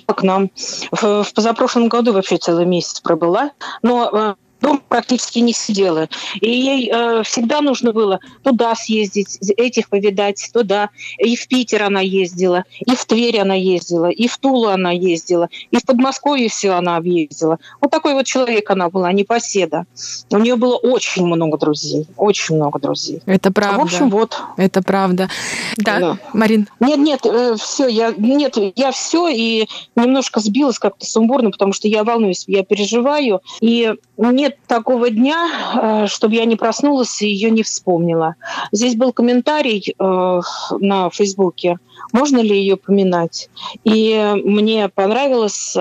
[0.07, 0.51] к нам.
[0.91, 3.53] В, позапрошлом году вообще целый месяц пробыла.
[3.83, 4.35] Но э,
[4.67, 6.09] дома практически не сидела.
[6.41, 10.91] И ей э, всегда нужно было туда съездить, этих повидать, туда.
[11.19, 15.49] И в Питер она ездила, и в Тверь она ездила, и в Тулу она ездила,
[15.71, 17.59] и в Подмосковье все она объездила.
[17.81, 19.87] Вот такой вот человек она была, не поседа.
[20.31, 23.21] У нее было очень много друзей, очень много друзей.
[23.27, 23.81] Это правда.
[23.81, 24.37] В общем, вот.
[24.57, 25.29] Это правда.
[25.77, 26.19] Да, да.
[26.33, 26.69] Марин.
[26.81, 31.89] Нет, нет, э, все, я, нет, я все и немножко сбилась как-то сумбурно, потому что
[31.89, 37.51] я волнуюсь, я переживаю, и нет такого дня, э, чтобы я не проснулась и ее
[37.51, 38.35] не вспомнила.
[38.73, 40.41] Здесь был комментарий э,
[40.81, 41.79] на Фейсбуке,
[42.13, 43.49] можно ли ее поминать.
[43.85, 45.81] И мне понравилось э,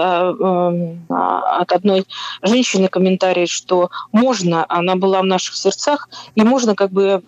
[1.09, 2.05] от одной
[2.41, 7.21] женщины комментарий, что можно, она была в наших сердцах, и можно как бы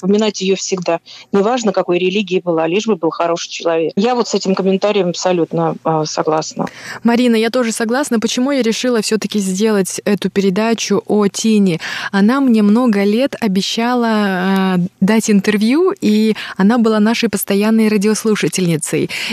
[0.00, 1.00] поминать ее всегда.
[1.32, 3.92] Неважно, какой религии была, лишь бы был хороший человек.
[3.96, 6.66] Я вот с этим комментарием абсолютно согласна.
[7.02, 8.20] Марина, я тоже согласна.
[8.20, 11.80] Почему я решила все-таки сделать эту передачу о Тине.
[12.12, 18.23] Она мне много лет обещала э, дать интервью, и она была нашей постоянной радиослушательницей.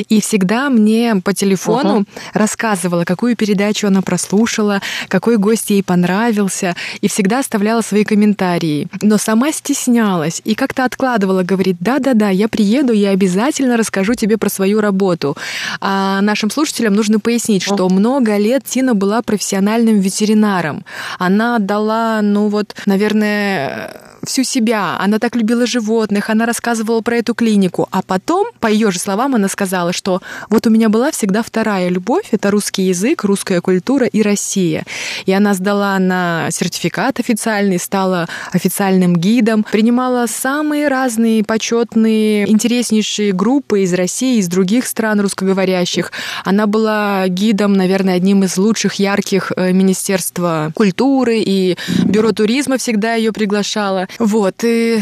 [0.10, 2.08] И всегда мне по телефону uh-huh.
[2.34, 8.88] рассказывала, какую передачу она прослушала, какой гость ей понравился, и всегда оставляла свои комментарии.
[9.02, 14.50] Но сама стеснялась и как-то откладывала, говорит, да-да-да, я приеду, я обязательно расскажу тебе про
[14.50, 15.38] свою работу.
[15.80, 20.84] А нашим слушателям нужно пояснить, что много лет Тина была профессиональным ветеринаром
[21.18, 24.98] она отдала, ну вот, наверное, всю себя.
[25.00, 27.88] Она так любила животных, она рассказывала про эту клинику.
[27.92, 31.90] А потом, по ее же словам, она сказала, что вот у меня была всегда вторая
[31.90, 34.86] любовь, это русский язык, русская культура и Россия.
[35.26, 43.82] И она сдала на сертификат официальный, стала официальным гидом, принимала самые разные почетные, интереснейшие группы
[43.82, 46.12] из России, из других стран русскоговорящих.
[46.44, 53.16] Она была гидом, наверное, одним из лучших, ярких э, Министерства культуры, и Бюро туризма всегда
[53.16, 54.08] ее приглашало.
[54.20, 55.02] Вот, и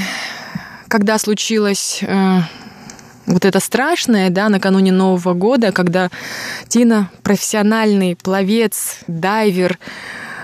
[0.87, 2.39] когда случилось э,
[3.25, 6.09] вот это страшное, да, накануне Нового года, когда
[6.67, 9.77] Тина, профессиональный пловец, дайвер,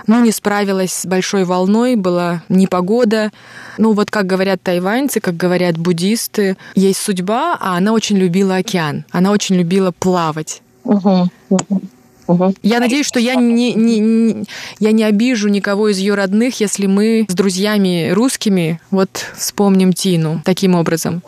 [0.08, 3.32] ну, не справилась с большой волной, была непогода.
[3.78, 9.06] Ну, вот как говорят тайваньцы, как говорят буддисты, есть судьба, а она очень любила океан,
[9.12, 10.62] она очень любила плавать.
[10.84, 11.82] Угу, угу.
[12.28, 12.56] Угу.
[12.64, 14.46] Я надеюсь, что я не, не, не,
[14.80, 20.42] я не обижу никого из ее родных, если мы с друзьями русскими вот вспомним Тину
[20.44, 21.22] таким образом.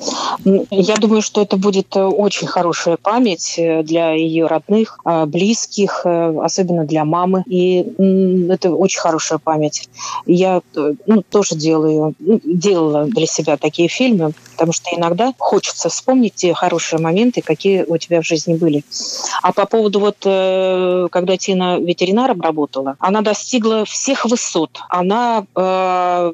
[0.70, 6.06] Я думаю, что это будет э, очень хорошая память э, для ее родных, э, близких,
[6.06, 7.43] особенно для мамы.
[7.48, 7.86] И
[8.50, 9.89] это очень хорошая память.
[10.26, 16.36] Я ну, тоже делаю, ну, делала для себя такие фильмы, потому что иногда хочется вспомнить
[16.36, 18.84] те хорошие моменты, какие у тебя в жизни были.
[19.41, 20.18] А по поводу вот
[21.12, 24.80] когда Тина ветеринаром работала, она достигла всех высот.
[24.90, 26.34] Она, э,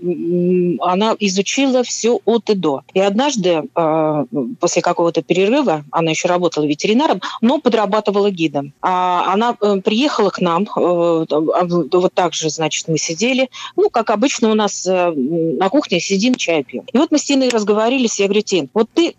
[0.81, 2.81] она изучила все от и до.
[2.93, 4.25] И однажды, э,
[4.59, 8.73] после какого-то перерыва, она еще работала ветеринаром, но подрабатывала гидом.
[8.81, 13.49] А она приехала к нам, вот так же, значит, мы сидели.
[13.75, 16.85] Ну, как обычно у нас на кухне сидим, чай пьем.
[16.91, 19.15] И вот мы с Тиной разговорились, я говорю, Тин, вот ты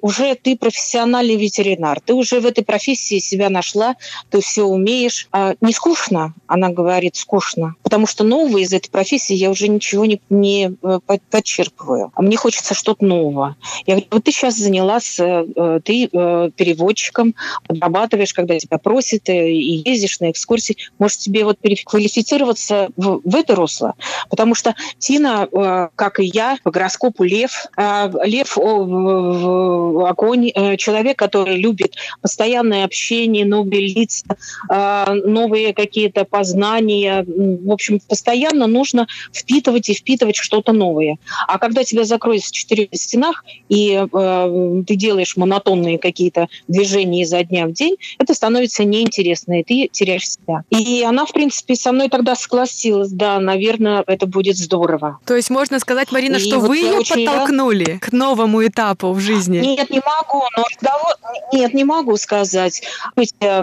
[0.00, 3.96] уже ты профессиональный ветеринар, ты уже в этой профессии себя нашла,
[4.30, 5.28] ты все умеешь.
[5.32, 6.34] А не скучно?
[6.46, 7.74] Она говорит, скучно.
[7.82, 10.98] Потому что нового из этой профессии я уже ничего не, не э,
[11.30, 12.12] подчерпываю.
[12.14, 13.56] А мне хочется что-то нового.
[13.86, 17.34] Я говорю, вот ты сейчас занялась, э, э, ты переводчиком,
[17.66, 20.76] подрабатываешь, когда тебя просят, и ездишь на экскурсии.
[20.98, 23.94] Может, тебе вот переквалифицироваться в, в это русло?
[24.30, 25.48] Потому что Тина,
[25.94, 34.36] как и я, по гороскопу Лев, Лев огонь, человек, который любит постоянное общение, новые лица,
[34.68, 37.24] новые какие-то познания.
[37.26, 41.18] В общем, постоянно нужно впитывать и впитывать что-то новое.
[41.46, 47.42] А когда тебя закроют в четырех стенах, и э, ты делаешь монотонные какие-то движения изо
[47.44, 50.64] дня в день, это становится неинтересно, и ты теряешь себя.
[50.70, 53.10] И она, в принципе, со мной тогда согласилась.
[53.10, 55.18] Да, наверное, это будет здорово.
[55.24, 58.00] То есть можно сказать, Марина, и что вот вы ее подтолкнули рад...
[58.00, 59.58] к новому этапу в жизни?
[59.58, 60.44] Нет, не могу.
[60.56, 61.14] Но разговор...
[61.52, 62.82] Нет, не могу сказать.
[63.16, 63.62] Быть, э,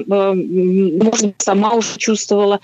[1.02, 2.60] может быть, сама уже чувствовала,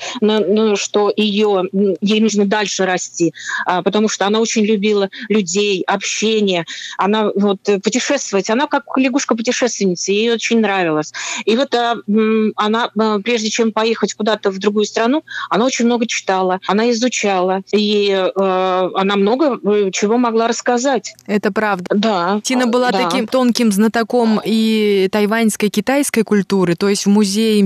[0.75, 1.63] что ее,
[2.01, 3.33] ей нужно дальше расти,
[3.65, 6.65] а, потому что она очень любила людей, общение,
[6.97, 11.13] она вот э, путешествовать, она как лягушка-путешественница, ей очень нравилось.
[11.45, 11.95] И вот а,
[12.55, 17.61] она, а, прежде чем поехать куда-то в другую страну, она очень много читала, она изучала,
[17.71, 21.13] и она много э, чего могла рассказать.
[21.27, 21.85] Это правда.
[21.95, 22.41] Да.
[22.43, 23.03] Тина была да.
[23.03, 27.59] таким тонким знатоком и тайваньской, китайской культуры, то есть в музее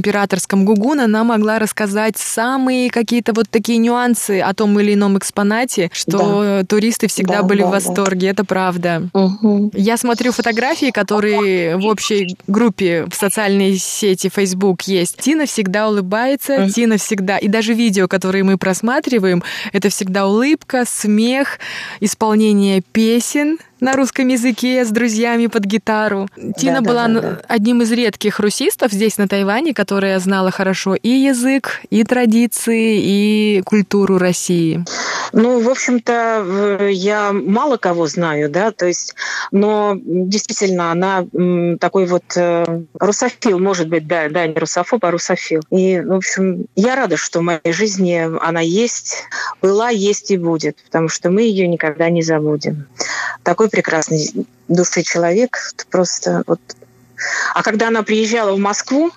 [0.56, 5.90] императорском Гугун она могла рассказать самые какие-то вот такие нюансы о том или ином экспонате,
[5.94, 6.64] что да.
[6.64, 8.32] туристы всегда да, были да, в восторге, да.
[8.32, 9.10] это правда.
[9.14, 9.72] Угу.
[9.74, 15.18] Я смотрю фотографии, которые в общей группе в социальной сети Facebook есть.
[15.18, 16.70] Тина всегда улыбается, угу.
[16.70, 19.44] Тина всегда, и даже видео, которые мы просматриваем,
[19.74, 21.60] это всегда улыбка, смех,
[22.00, 26.28] исполнение песен, на русском языке с друзьями под гитару.
[26.58, 27.42] Тина да, была да, да.
[27.48, 33.62] одним из редких русистов здесь, на Тайване, которая знала хорошо и язык, и традиции, и
[33.64, 34.84] культуру России.
[35.34, 39.14] Ну, в общем-то, я мало кого знаю, да, то есть,
[39.52, 41.26] но действительно, она
[41.80, 45.62] такой вот э, русофил, может быть, да, да, не русофоб, а русофил.
[45.70, 49.26] И, в общем, я рада, что в моей жизни она есть,
[49.62, 52.88] была, есть и будет, потому что мы ее никогда не забудем.
[53.44, 54.32] Такой прекрасный
[54.70, 55.58] души человек,
[55.92, 56.60] просто вот.
[57.54, 59.12] А когда она приезжала в Москву,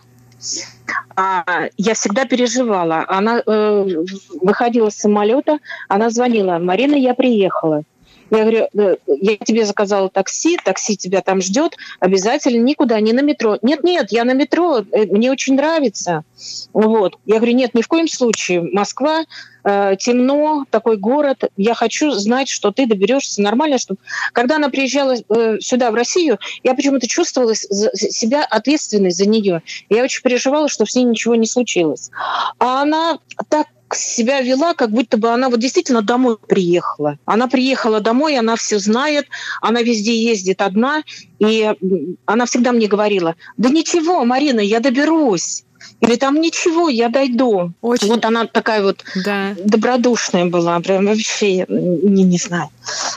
[1.16, 3.04] а, я всегда переживала.
[3.08, 4.04] Она э,
[4.40, 7.82] выходила с самолета, она звонила, Марина, я приехала.
[8.30, 13.20] Я говорю, «Э, я тебе заказала такси, такси тебя там ждет, обязательно никуда, не на
[13.20, 13.58] метро.
[13.62, 16.24] Нет, нет, я на метро, э, мне очень нравится.
[16.72, 17.18] Вот.
[17.24, 18.62] Я говорю, нет, ни в коем случае.
[18.62, 19.24] Москва,
[19.64, 21.44] э, темно, такой город.
[21.56, 23.78] Я хочу знать, что ты доберешься нормально.
[23.78, 24.00] Чтобы...
[24.32, 29.62] Когда она приезжала э, сюда, в Россию, я почему-то чувствовала себя ответственной за нее.
[29.88, 32.10] Я очень переживала, что с ней ничего не случилось.
[32.58, 33.18] А она
[33.48, 37.18] так себя вела, как будто бы она вот действительно домой приехала.
[37.24, 39.26] Она приехала домой, она все знает,
[39.60, 41.02] она везде ездит одна,
[41.38, 41.74] и
[42.26, 45.64] она всегда мне говорила, да ничего, Марина, я доберусь.
[46.00, 47.72] Или там ничего, я дойду.
[47.80, 48.08] Очень...
[48.08, 49.54] Вот она такая вот да.
[49.58, 52.68] добродушная была, прям вообще, не, не знаю,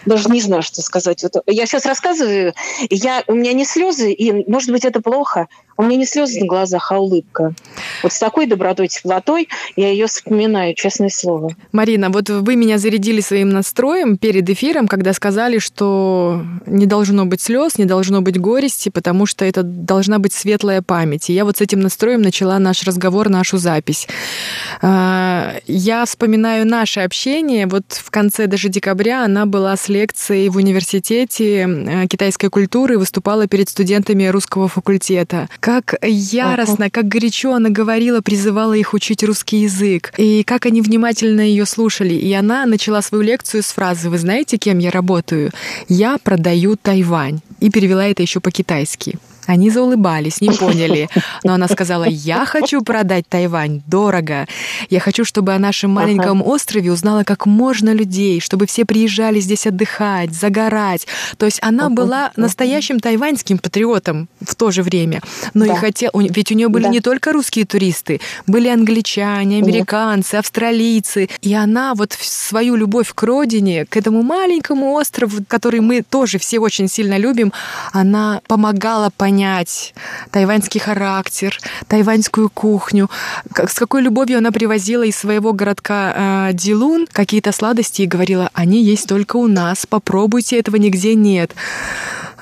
[0.06, 1.24] даже не знаю, что сказать.
[1.24, 2.54] Вот я сейчас рассказываю,
[2.90, 5.48] я, у меня не слезы, и, может быть, это плохо,
[5.82, 7.54] у меня не слезы на глазах, а улыбка.
[8.04, 11.56] Вот с такой добротой, теплотой я ее вспоминаю, честное слово.
[11.72, 17.42] Марина, вот вы меня зарядили своим настроем перед эфиром, когда сказали, что не должно быть
[17.42, 21.32] слез, не должно быть горести, потому что это должна быть светлая память.
[21.32, 24.08] И я вот с этим настроем начала наш разговор, нашу запись.
[24.84, 27.66] А, я вспоминаю наше общение.
[27.66, 33.48] Вот в конце даже декабря она была с лекцией в университете э, китайской культуры выступала
[33.48, 40.14] перед студентами русского факультета как яростно, как горячо она говорила, призывала их учить русский язык,
[40.18, 42.14] и как они внимательно ее слушали.
[42.14, 45.52] И она начала свою лекцию с фразы «Вы знаете, кем я работаю?
[45.88, 47.40] Я продаю Тайвань».
[47.62, 49.18] И перевела это еще по-китайски.
[49.48, 51.10] Они заулыбались, не поняли.
[51.44, 54.48] Но она сказала, я хочу продать Тайвань дорого.
[54.90, 59.68] Я хочу, чтобы о нашем маленьком острове узнала как можно людей, чтобы все приезжали здесь
[59.68, 61.08] отдыхать, загорать.
[61.38, 65.22] То есть она была настоящим тайваньским патриотом в то же время.
[65.54, 65.74] Но да.
[65.74, 66.90] и хотел, ведь у нее были да.
[66.90, 71.30] не только русские туристы, были англичане, американцы, австралийцы.
[71.42, 76.60] И она вот свою любовь к родине, к этому маленькому острову, который мы тоже все
[76.60, 77.52] очень сильно любим,
[77.92, 79.94] она помогала понять понять
[80.32, 81.58] тайваньский характер,
[81.88, 83.10] тайваньскую кухню,
[83.56, 88.84] с какой любовью она привозила из своего городка э, Дилун какие-то сладости и говорила, они
[88.84, 91.56] есть только у нас, попробуйте, этого нигде нет.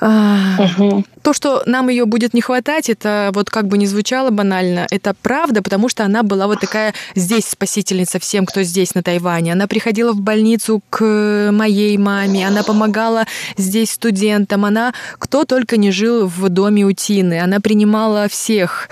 [0.00, 1.04] Угу.
[1.22, 5.14] То, что нам ее будет не хватать, это вот как бы не звучало банально, это
[5.20, 9.52] правда, потому что она была вот такая здесь спасительница всем, кто здесь на Тайване.
[9.52, 15.90] Она приходила в больницу к моей маме, она помогала здесь студентам, она кто только не
[15.90, 18.88] жил в доме у Тины, она принимала всех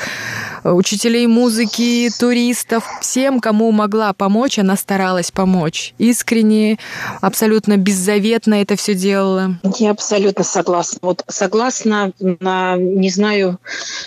[0.64, 5.94] учителей музыки, туристов, всем, кому могла помочь, она старалась помочь.
[5.98, 6.78] Искренне,
[7.20, 9.58] абсолютно беззаветно это все делала.
[9.78, 10.98] Я абсолютно согласна.
[11.02, 13.58] Вот согласна на, не знаю,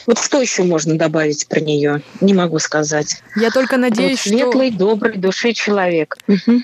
[0.06, 2.02] вот что еще можно добавить про нее?
[2.20, 3.22] Не могу сказать.
[3.36, 4.80] Я только надеюсь, вот светлый, что...
[4.80, 6.18] добрый души человек.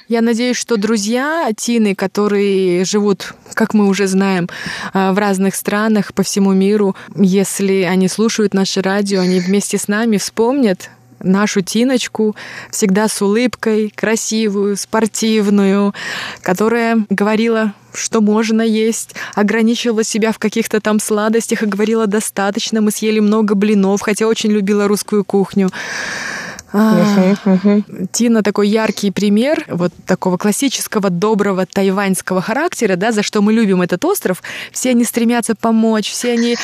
[0.08, 4.50] Я надеюсь, что друзья Тины, которые живут, как мы уже знаем,
[4.94, 9.88] а, в разных странах по всему миру, если они слушают наше радио, они вместе с
[9.88, 10.90] нами вспомнят
[11.20, 12.36] нашу Тиночку,
[12.72, 15.94] всегда с улыбкой, красивую, спортивную,
[16.42, 22.92] которая говорила, что можно есть, ограничивала себя в каких-то там сладостях и говорила достаточно, мы
[22.92, 25.70] съели много блинов, хотя очень любила русскую кухню.
[26.74, 27.36] А,
[28.12, 33.82] Тина такой яркий пример вот такого классического доброго тайваньского характера, да, за что мы любим
[33.82, 34.44] этот остров.
[34.72, 36.58] Все они стремятся помочь, все они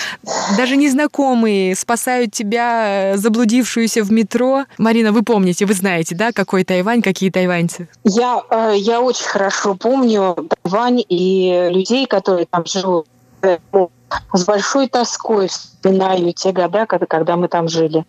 [0.57, 4.65] даже незнакомые спасают тебя, заблудившуюся в метро.
[4.77, 7.87] Марина, вы помните, вы знаете, да, какой Тайвань, какие тайваньцы?
[8.03, 13.07] Я, э, я очень хорошо помню Тайвань и людей, которые там живут
[14.33, 18.05] с большой тоской вспоминаю те года, когда, когда мы там жили.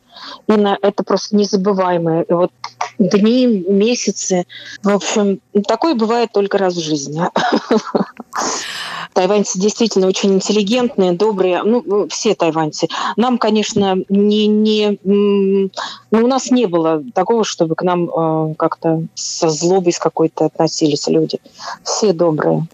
[0.47, 2.53] И на, это просто незабываемые вот
[2.99, 4.47] дни, месяцы.
[4.83, 7.23] В общем, такое бывает только раз в жизни.
[9.15, 11.63] Тайваньцы действительно очень интеллигентные, добрые.
[11.63, 12.89] Ну, все тайваньцы.
[13.17, 15.71] Нам, конечно, не, не, ну,
[16.11, 21.07] у нас не было такого, чтобы к нам э, как-то со злобой с какой-то относились
[21.07, 21.39] люди.
[21.85, 22.67] Все добрые.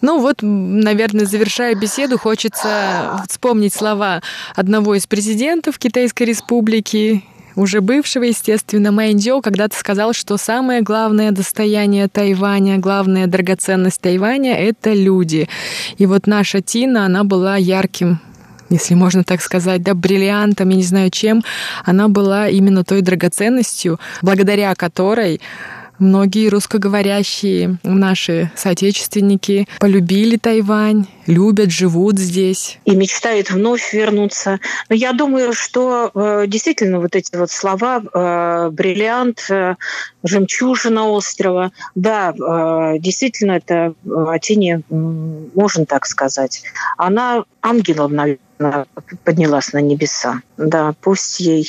[0.00, 4.22] Ну вот, наверное, завершая беседу, хочется вспомнить слова
[4.54, 7.24] одного из президентов Китайской Республики,
[7.56, 14.54] уже бывшего, естественно, Мэн Дзё когда-то сказал, что самое главное достояние Тайваня, главная драгоценность Тайваня—
[14.58, 15.48] это люди.
[15.98, 18.20] И вот наша Тина, она была ярким
[18.70, 21.44] если можно так сказать, да, бриллиантом, я не знаю чем,
[21.84, 25.42] она была именно той драгоценностью, благодаря которой
[25.98, 32.78] Многие русскоговорящие наши соотечественники полюбили Тайвань, любят, живут здесь.
[32.84, 34.60] И мечтают вновь вернуться.
[34.88, 39.76] Но я думаю, что э, действительно вот эти вот слова э, «бриллиант», э,
[40.22, 46.62] «жемчужина острова», да, э, действительно это о Тине, можно так сказать.
[46.96, 48.86] Она ангелом, наверное,
[49.24, 50.40] поднялась на небеса.
[50.56, 51.66] Да, пусть ей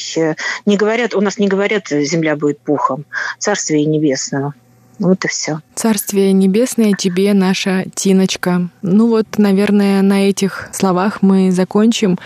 [0.65, 3.05] не говорят, у нас не говорят, земля будет пухом.
[3.39, 4.53] Царствие небесное.
[4.99, 5.59] Вот и все.
[5.75, 8.69] Царствие небесное тебе, наша Тиночка.
[8.81, 12.19] Ну вот, наверное, на этих словах мы закончим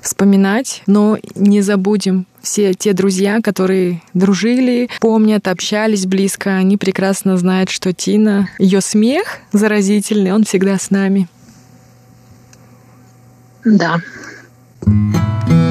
[0.00, 7.70] вспоминать, но не забудем все те друзья, которые дружили, помнят, общались близко, они прекрасно знают,
[7.70, 11.28] что Тина, ее смех заразительный, он всегда с нами.
[13.64, 14.00] Да.
[14.84, 15.61] 向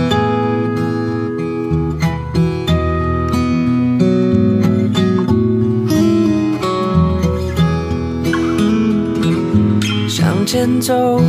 [10.52, 11.22] 前走，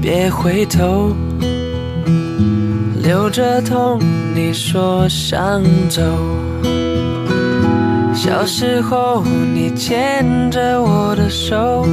[0.00, 1.12] 别回头，
[3.02, 4.00] 留着痛，
[4.32, 6.00] 你说想走。
[8.14, 11.84] 小时候，你牵着我的手。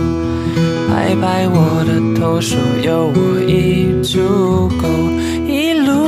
[0.92, 4.88] 拍拍我的头，说有我已足够，
[5.52, 6.06] 一路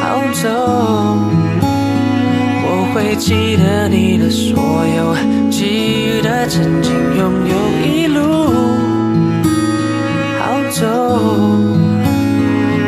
[0.00, 0.48] 好走。
[2.62, 5.16] 我会记得你的所有，
[5.50, 7.63] 记得曾经拥有，
[10.74, 10.84] 走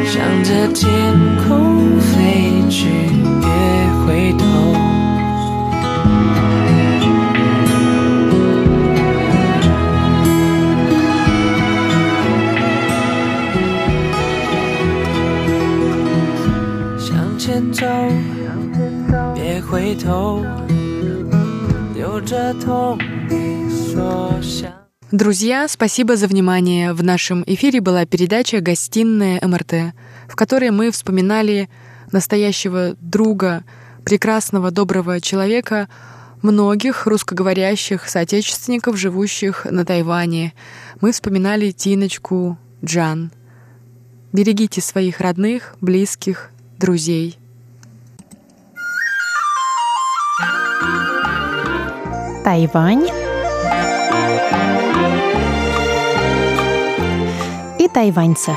[0.05, 1.14] 向着天
[1.47, 2.89] 空飞去
[3.41, 3.49] 别
[4.05, 4.45] 回头
[16.99, 17.87] 向前走
[19.32, 20.45] 别回头
[21.95, 24.36] 留着痛你说。
[25.12, 26.92] Друзья, спасибо за внимание.
[26.92, 29.94] В нашем эфире была передача «Гостиная МРТ»,
[30.26, 31.70] в которой мы вспоминали
[32.11, 33.62] настоящего друга,
[34.04, 35.88] прекрасного, доброго человека,
[36.42, 40.54] многих русскоговорящих соотечественников, живущих на Тайване.
[41.00, 43.30] Мы вспоминали Тиночку Джан.
[44.32, 46.50] Берегите своих родных, близких,
[46.80, 47.38] друзей.
[52.42, 53.07] Тайвань
[57.78, 58.53] и тайваньцы.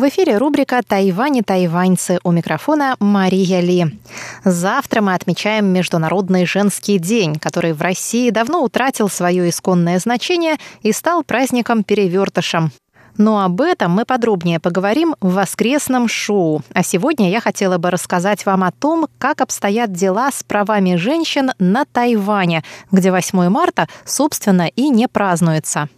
[0.00, 3.98] В эфире рубрика «Тайвань и тайваньцы» у микрофона Мария Ли.
[4.44, 10.92] Завтра мы отмечаем Международный женский день, который в России давно утратил свое исконное значение и
[10.92, 12.72] стал праздником-перевертышем.
[13.16, 16.62] Но об этом мы подробнее поговорим в воскресном шоу.
[16.72, 21.50] А сегодня я хотела бы рассказать вам о том, как обстоят дела с правами женщин
[21.58, 25.88] на Тайване, где 8 марта, собственно, и не празднуется.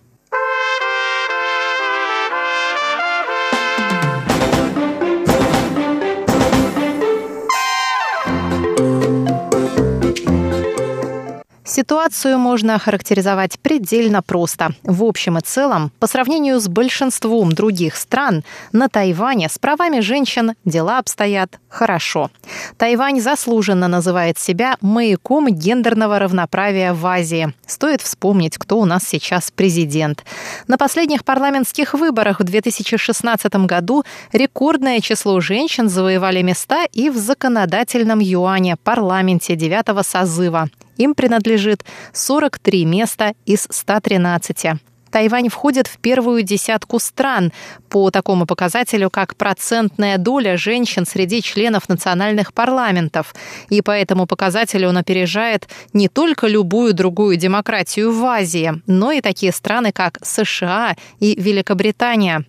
[11.72, 14.74] Ситуацию можно охарактеризовать предельно просто.
[14.82, 20.52] В общем и целом, по сравнению с большинством других стран, на Тайване с правами женщин
[20.66, 22.30] дела обстоят хорошо.
[22.76, 27.54] Тайвань заслуженно называет себя маяком гендерного равноправия в Азии.
[27.64, 30.26] Стоит вспомнить, кто у нас сейчас президент.
[30.68, 34.04] На последних парламентских выборах в 2016 году
[34.34, 40.68] рекордное число женщин завоевали места и в законодательном юане парламенте девятого созыва.
[40.96, 44.80] Им принадлежит 43 места из 113.
[45.12, 47.52] Тайвань входит в первую десятку стран
[47.90, 53.34] по такому показателю, как процентная доля женщин среди членов национальных парламентов.
[53.68, 59.20] И по этому показателю он опережает не только любую другую демократию в Азии, но и
[59.20, 62.46] такие страны, как США и Великобритания.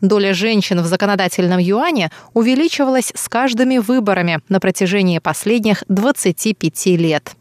[0.00, 7.36] Доля женщин в законодательном юане увеличивалась с каждыми выборами на протяжении последних 25 лет.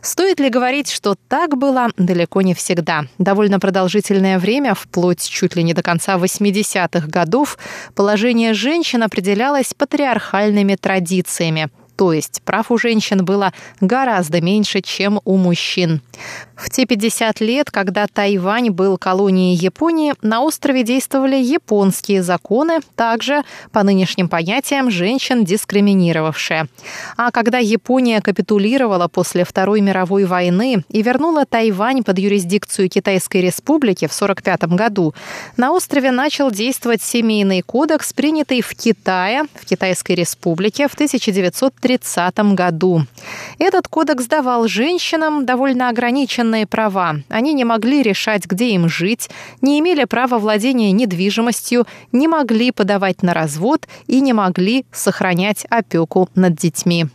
[0.00, 3.04] Стоит ли говорить, что так было далеко не всегда?
[3.18, 7.58] Довольно продолжительное время, вплоть чуть ли не до конца 80-х годов,
[7.94, 11.70] положение женщин определялось патриархальными традициями.
[11.96, 16.02] То есть прав у женщин было гораздо меньше, чем у мужчин.
[16.62, 23.42] В те 50 лет, когда Тайвань был колонией Японии, на острове действовали японские законы, также,
[23.72, 26.68] по нынешним понятиям, женщин дискриминировавшие.
[27.16, 34.06] А когда Япония капитулировала после Второй мировой войны и вернула Тайвань под юрисдикцию Китайской республики
[34.06, 35.14] в 1945 году,
[35.56, 43.02] на острове начал действовать семейный кодекс, принятый в Китае, в Китайской республике в 1930 году.
[43.58, 47.16] Этот кодекс давал женщинам довольно ограниченные права.
[47.28, 49.30] Они не могли решать, где им жить,
[49.60, 56.28] не имели права владения недвижимостью, не могли подавать на развод и не могли сохранять опеку
[56.34, 57.06] над детьми.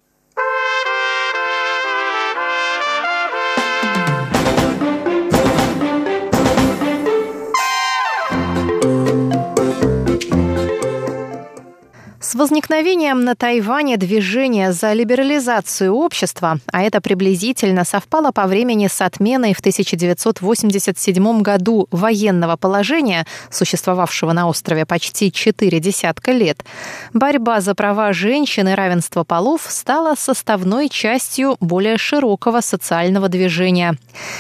[12.28, 19.00] С возникновением на Тайване движения за либерализацию общества, а это приблизительно совпало по времени с
[19.00, 26.66] отменой в 1987 году военного положения, существовавшего на острове почти четыре десятка лет,
[27.14, 33.98] борьба за права женщин и равенство полов стала составной частью более широкого социального движения.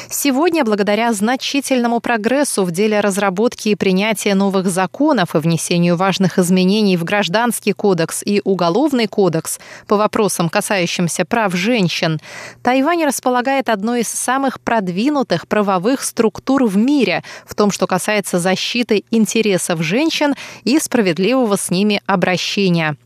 [0.10, 6.98] Сегодня, благодаря значительному прогрессу в деле разработки и принятия новых законов и внесению важных изменений
[6.98, 12.19] в гражданский кодекс и Уголовный кодекс по вопросам, касающимся прав женщин,
[12.63, 19.05] Тайвань располагает одной из самых продвинутых правовых структур в мире в том, что касается защиты
[19.11, 22.97] интересов женщин и справедливого с ними обращения.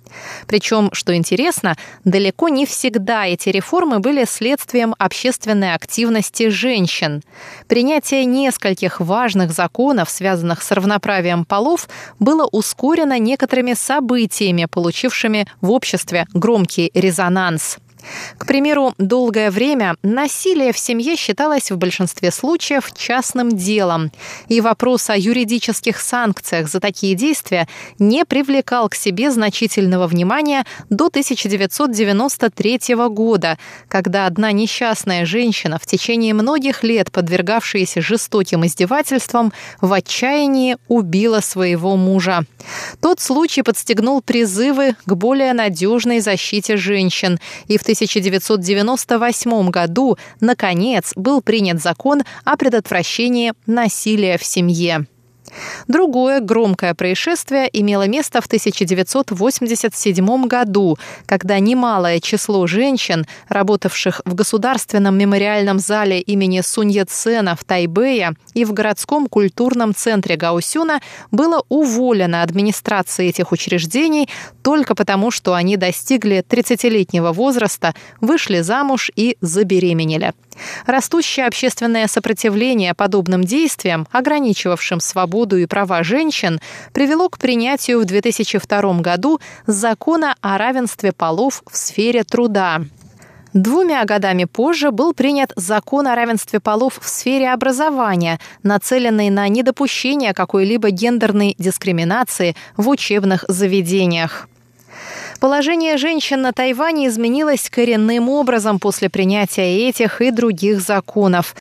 [0.47, 7.24] Причем, что интересно, далеко не всегда эти реформы были следствием общественной активности женщин.
[7.68, 11.88] Принятие нескольких важных законов, связанных с равноправием полов,
[12.20, 17.78] было ускорено некоторыми событиями, получившими в обществе громкий резонанс.
[18.38, 24.12] К примеру, долгое время насилие в семье считалось в большинстве случаев частным делом,
[24.47, 27.68] и вопрос о юридических санкциях за такие действия
[27.99, 36.34] не привлекал к себе значительного внимания до 1993 года, когда одна несчастная женщина, в течение
[36.34, 42.45] многих лет подвергавшаяся жестоким издевательствам, в отчаянии убила своего мужа.
[43.02, 51.42] Тот случай подстегнул призывы к более надежной защите женщин, и в 1998 году, наконец, был
[51.42, 55.08] принят закон о предотвращении насилия в семье.
[55.88, 65.18] Другое громкое происшествие имело место в 1987 году, когда немалое число женщин, работавших в Государственном
[65.18, 72.43] мемориальном зале имени Сунь Яцена в Тайбэе и в городском культурном центре Гаусюна, было уволено
[72.43, 74.30] администрацией этих учреждений
[74.62, 80.34] только потому, что они достигли 30-летнего возраста, вышли замуж и забеременели.
[80.86, 86.59] Растущее общественное сопротивление подобным действиям, ограничивавшим свободу и права женщин,
[86.93, 92.82] привело к принятию в 2002 году закона о равенстве полов в сфере труда.
[93.53, 100.34] Двумя годами позже был принят закон о равенстве полов в сфере образования, нацеленный на недопущение
[100.34, 104.47] какой-либо гендерной дискриминации в учебных заведениях.
[105.42, 111.56] Положение женщин на Тайване изменилось коренным образом после принятия этих и других законов.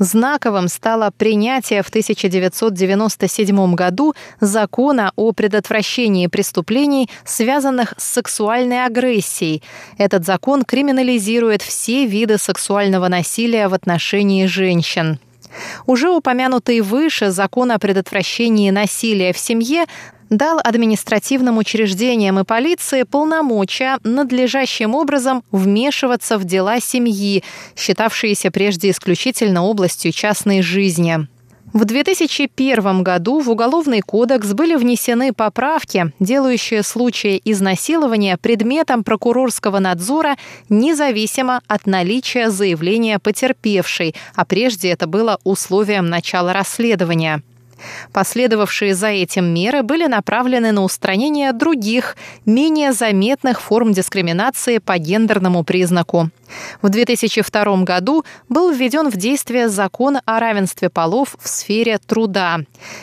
[0.00, 9.62] Знаковым стало принятие в 1997 году закона о предотвращении преступлений, связанных с сексуальной агрессией.
[9.98, 15.20] Этот закон криминализирует все виды сексуального насилия в отношении женщин.
[15.86, 19.84] Уже упомянутый выше закон о предотвращении насилия в семье
[20.32, 27.44] дал административным учреждениям и полиции полномочия надлежащим образом вмешиваться в дела семьи,
[27.76, 31.26] считавшиеся прежде исключительно областью частной жизни.
[31.72, 40.36] В 2001 году в Уголовный кодекс были внесены поправки, делающие случаи изнасилования предметом прокурорского надзора
[40.68, 47.42] независимо от наличия заявления потерпевшей, а прежде это было условием начала расследования.
[48.12, 52.16] Последовавшие за этим меры были направлены на устранение других,
[52.46, 56.30] менее заметных форм дискриминации по гендерному признаку.
[56.82, 62.60] В 2002 году был введен в действие закон о равенстве полов в сфере труда.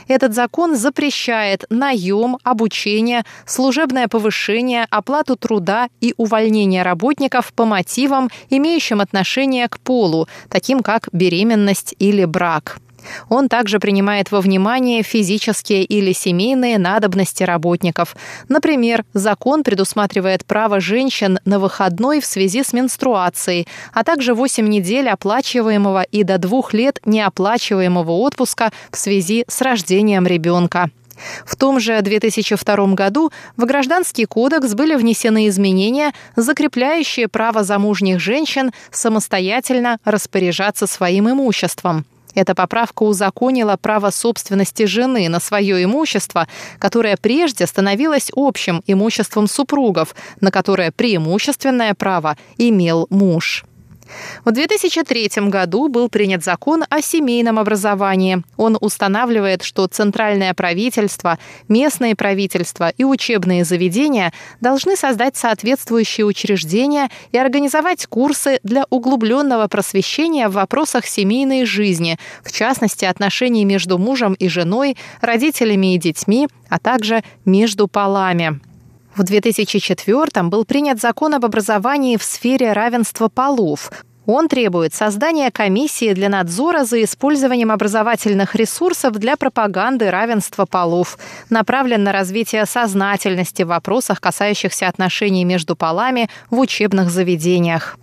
[0.07, 9.01] Этот закон запрещает наем, обучение, служебное повышение, оплату труда и увольнение работников по мотивам, имеющим
[9.01, 12.79] отношение к полу, таким как беременность или брак.
[13.29, 18.15] Он также принимает во внимание физические или семейные надобности работников.
[18.47, 25.09] Например, закон предусматривает право женщин на выходной в связи с менструацией, а также 8 недель
[25.09, 30.89] оплачиваемого и до 2 лет неоплачиваемого отпуска в связи с рождением ребенка.
[31.45, 38.71] В том же 2002 году в Гражданский кодекс были внесены изменения, закрепляющие право замужних женщин
[38.91, 42.05] самостоятельно распоряжаться своим имуществом.
[42.35, 46.47] Эта поправка узаконила право собственности жены на свое имущество,
[46.79, 53.65] которое прежде становилось общим имуществом супругов, на которое преимущественное право имел муж.
[54.45, 58.43] В 2003 году был принят закон о семейном образовании.
[58.57, 61.37] Он устанавливает, что центральное правительство,
[61.67, 70.47] местные правительства и учебные заведения должны создать соответствующие учреждения и организовать курсы для углубленного просвещения
[70.47, 76.79] в вопросах семейной жизни, в частности, отношений между мужем и женой, родителями и детьми, а
[76.79, 78.59] также между полами.
[79.19, 83.91] В 2004 был принят закон об образовании в сфере равенства полов.
[84.25, 91.17] Он требует создания комиссии для надзора за использованием образовательных ресурсов для пропаганды равенства полов,
[91.49, 97.97] направлен на развитие сознательности в вопросах, касающихся отношений между полами в учебных заведениях.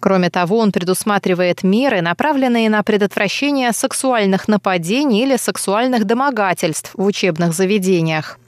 [0.00, 7.52] Кроме того, он предусматривает меры, направленные на предотвращение сексуальных нападений или сексуальных домогательств в учебных
[7.52, 8.40] заведениях.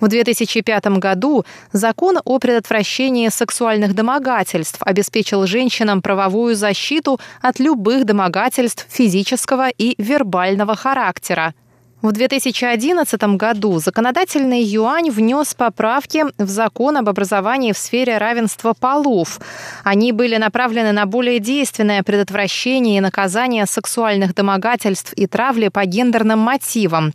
[0.00, 8.86] В 2005 году закон о предотвращении сексуальных домогательств обеспечил женщинам правовую защиту от любых домогательств
[8.88, 11.54] физического и вербального характера.
[12.02, 19.38] В 2011 году законодательный юань внес поправки в закон об образовании в сфере равенства полов.
[19.84, 26.38] Они были направлены на более действенное предотвращение и наказание сексуальных домогательств и травли по гендерным
[26.38, 27.12] мотивам.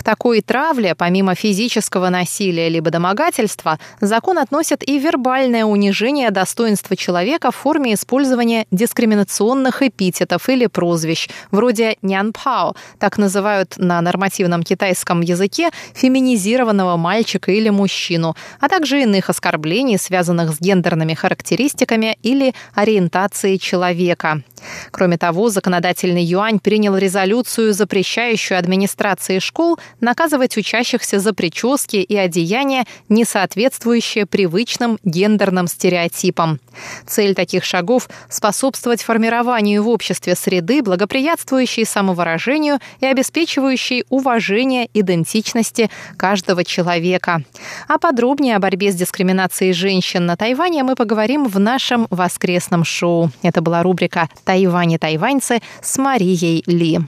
[0.00, 7.50] К такой травле, помимо физического насилия либо домогательства, закон относит и вербальное унижение достоинства человека
[7.50, 15.68] в форме использования дискриминационных эпитетов или прозвищ, вроде «нянпао», так называют на нормативном китайском языке
[15.92, 24.42] феминизированного мальчика или мужчину, а также иных оскорблений, связанных с гендерными характеристиками или ориентацией человека.
[24.90, 32.84] Кроме того, законодательный юань принял резолюцию, запрещающую администрации школ наказывать учащихся за прически и одеяния,
[33.08, 36.60] не соответствующие привычным гендерным стереотипам.
[37.06, 46.64] Цель таких шагов– способствовать формированию в обществе среды, благоприятствующей самовыражению и обеспечивающей уважение идентичности каждого
[46.64, 47.42] человека.
[47.88, 53.30] А подробнее о борьбе с дискриминацией женщин на Тайване мы поговорим в нашем воскресном шоу.
[53.42, 56.98] Это была рубрика «Тайвань и тайваньцы» с Марией Ли.